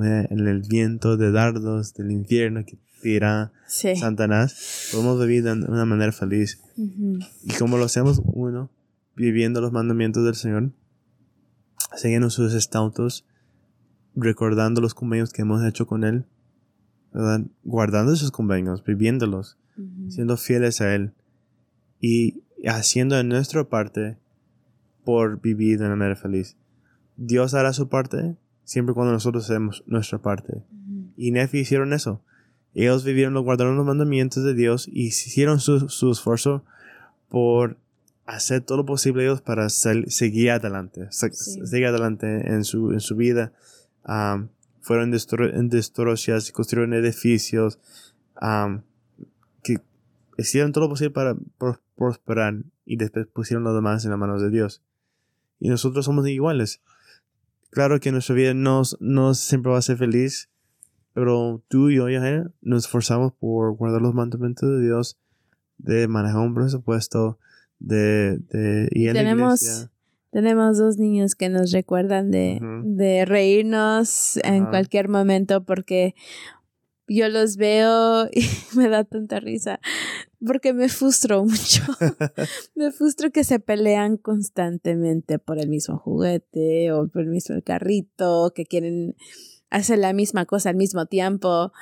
[0.03, 6.61] el viento de dardos del infierno que tira Satanás, podemos vivir de una manera feliz.
[6.77, 8.71] Y como lo hacemos uno,
[9.17, 10.73] viviendo los mandamientos del Señor,
[11.97, 13.27] siguiendo sus estatutos,
[14.15, 16.25] recordando los convenios que hemos hecho con Él,
[17.65, 19.59] guardando esos convenios, viviéndolos,
[20.09, 21.13] siendo fieles a Él
[22.01, 24.19] y haciendo de nuestra parte
[25.05, 26.57] por vivir de una manera feliz.
[27.17, 28.37] Dios hará su parte
[28.69, 30.63] siempre cuando nosotros hacemos nuestra parte.
[31.17, 32.23] Y Nefi hicieron eso.
[32.75, 36.65] Ellos vivieron, guardaron los mandamientos de Dios y hicieron su, su esfuerzo
[37.31, 37.79] por
[38.27, 43.55] hacer todo lo posible ellos para seguir adelante, seguir adelante en su, en su vida.
[44.83, 47.79] fueron destruidos y construyeron edificios
[49.63, 49.81] que
[50.37, 51.37] hicieron todo lo posible para
[51.97, 54.83] prosperar y después pusieron los demás en las manos de Dios.
[55.59, 56.83] Y nosotros somos iguales.
[57.71, 60.49] Claro que nuestra vida no, no siempre va a ser feliz,
[61.13, 65.19] pero tú y yo, ya nos esforzamos por guardar los mandamientos de Dios,
[65.79, 67.39] de manejar un presupuesto,
[67.79, 69.89] de, de ir tenemos,
[70.31, 76.15] Tenemos dos niños que nos recuerdan de, de reírnos en cualquier momento porque
[77.09, 78.43] yo los veo y
[78.77, 79.81] me da tanta risa
[80.45, 81.83] porque me frustro mucho.
[82.75, 88.53] me frustro que se pelean constantemente por el mismo juguete o por el mismo carrito,
[88.55, 89.17] que quieren
[89.71, 91.73] hacer la misma cosa al mismo tiempo.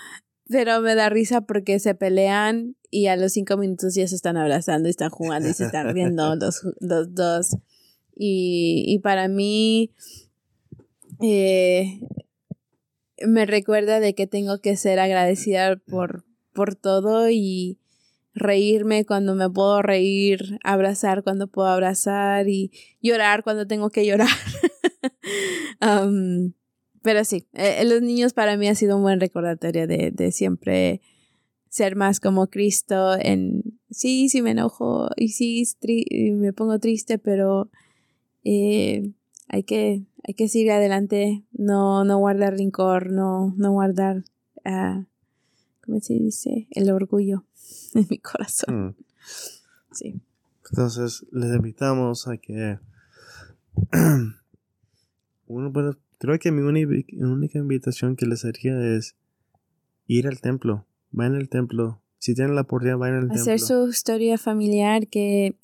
[0.48, 4.36] Pero me da risa porque se pelean y a los cinco minutos ya se están
[4.36, 7.56] abrazando y están jugando y se están riendo los, los dos.
[8.14, 9.90] Y, y para mí,
[11.20, 12.00] eh,
[13.24, 17.78] me recuerda de que tengo que ser agradecida por, por todo y
[18.34, 24.28] reírme cuando me puedo reír, abrazar cuando puedo abrazar y llorar cuando tengo que llorar.
[25.80, 26.52] um,
[27.02, 31.00] pero sí, eh, los niños para mí ha sido un buen recordatorio de, de siempre
[31.68, 35.64] ser más como Cristo en sí, sí me enojo y sí
[36.32, 37.70] me pongo triste, pero
[38.44, 39.12] eh,
[39.48, 44.24] hay que hay que seguir adelante, no, no guardar rincor, no, no guardar,
[44.64, 45.04] uh,
[45.84, 46.66] ¿cómo se dice?
[46.70, 47.44] El orgullo
[47.94, 48.88] en mi corazón.
[48.88, 48.94] Mm.
[49.92, 50.20] Sí.
[50.70, 52.78] Entonces, les invitamos a que
[55.46, 59.16] uno puede Creo que mi única invitación que les haría es
[60.06, 60.86] ir al templo.
[61.10, 62.00] Vayan al templo.
[62.18, 63.42] Si tienen la oportunidad, vayan al templo.
[63.42, 65.56] Hacer su historia familiar, que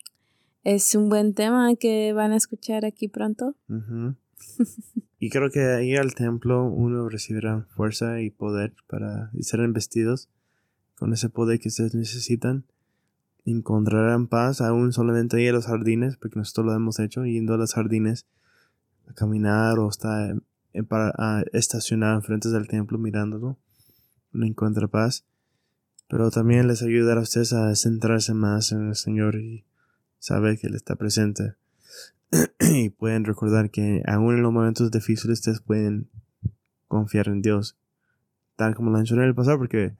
[0.65, 3.57] es un buen tema que van a escuchar aquí pronto.
[5.19, 10.29] y creo que ir al templo uno recibirá fuerza y poder para ser investidos
[10.97, 12.65] con ese poder que ustedes necesitan.
[13.45, 17.59] Encontrarán paz aún solamente ahí en los jardines, porque nosotros lo hemos hecho, yendo a
[17.59, 18.27] los jardines
[19.09, 20.37] a caminar o estar
[20.89, 23.59] para a estacionar enfrente del templo mirándolo.
[24.31, 25.25] No encuentra paz.
[26.09, 29.65] Pero también les ayudará a ustedes a centrarse más en el Señor y
[30.23, 31.55] saber que Él está presente.
[32.61, 36.09] y pueden recordar que aún en los momentos difíciles ustedes pueden
[36.87, 37.77] confiar en Dios.
[38.57, 39.95] Tal como lo hecho en el pasado, porque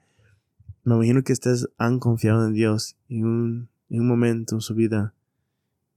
[0.85, 4.75] me imagino que ustedes han confiado en Dios en un, en un momento en su
[4.75, 5.13] vida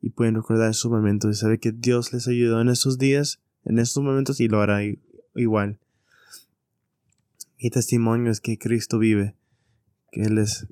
[0.01, 3.77] y pueden recordar esos momentos y saber que Dios les ayudó en esos días, en
[3.77, 4.79] esos momentos y lo hará
[5.35, 5.77] igual.
[7.61, 9.35] Mi testimonio es que Cristo vive,
[10.11, 10.67] que Él es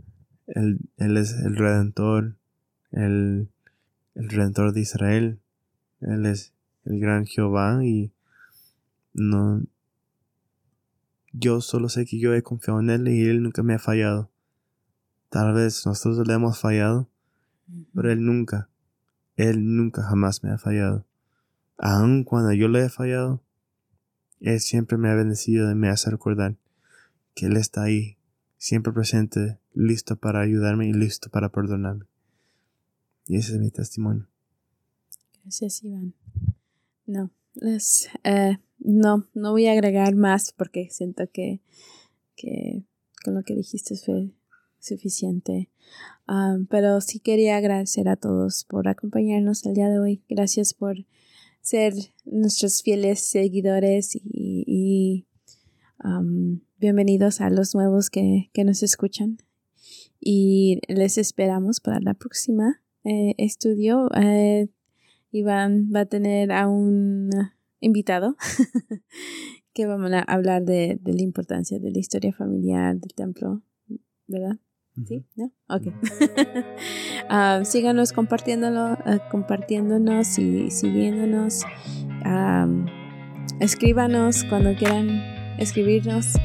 [0.47, 2.35] él es el Redentor,
[2.93, 3.49] el,
[4.15, 5.39] el Redentor de Israel,
[6.01, 6.53] Él es
[6.85, 8.11] el gran Jehová y
[9.13, 9.61] no,
[11.31, 14.29] yo solo sé que yo he confiado en Él y Él nunca me ha fallado.
[15.29, 17.09] Tal vez nosotros le hemos fallado,
[17.93, 18.69] pero Él nunca,
[19.35, 21.05] Él nunca jamás me ha fallado.
[21.79, 23.41] Aun cuando yo le he fallado,
[24.39, 26.55] Él siempre me ha bendecido y me hace recordar
[27.33, 28.17] que Él está ahí,
[28.57, 32.05] siempre presente, listo para ayudarme y listo para perdonarme.
[33.27, 34.27] Y ese es mi testimonio.
[35.41, 36.13] Gracias, Iván.
[37.05, 41.61] No, es, eh, no, no voy a agregar más porque siento que,
[42.35, 42.83] que
[43.23, 44.31] con lo que dijiste fue
[44.79, 45.69] suficiente.
[46.69, 50.23] pero sí quería agradecer a todos por acompañarnos el día de hoy.
[50.29, 51.05] Gracias por
[51.61, 51.93] ser
[52.25, 55.25] nuestros fieles seguidores y,
[56.77, 59.37] bienvenidos a los nuevos que, nos escuchan.
[60.19, 64.09] Y les esperamos para la próxima eh, estudio.
[64.15, 64.67] Eh,
[65.31, 67.29] Iván va a tener a un
[67.79, 68.35] invitado
[69.73, 73.61] que vamos a hablar de, la importancia de la historia familiar del templo,
[74.27, 74.57] ¿verdad?
[75.07, 75.25] ¿Sí?
[75.35, 75.51] ¿No?
[75.69, 75.87] Ok.
[77.29, 81.63] Ah, síganos compartiéndolo, uh, compartiéndonos y siguiéndonos.
[83.59, 85.07] escríbanos cuando quieran
[85.57, 86.35] escribirnos.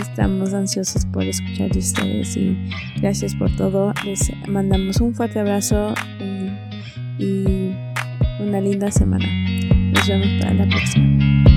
[0.00, 2.56] Estamos ansiosos por escuchar de ustedes y
[3.00, 3.92] gracias por todo.
[4.04, 5.94] Les mandamos un fuerte abrazo
[7.18, 7.72] y
[8.40, 9.26] una linda semana.
[9.92, 11.53] Nos vemos para la próxima.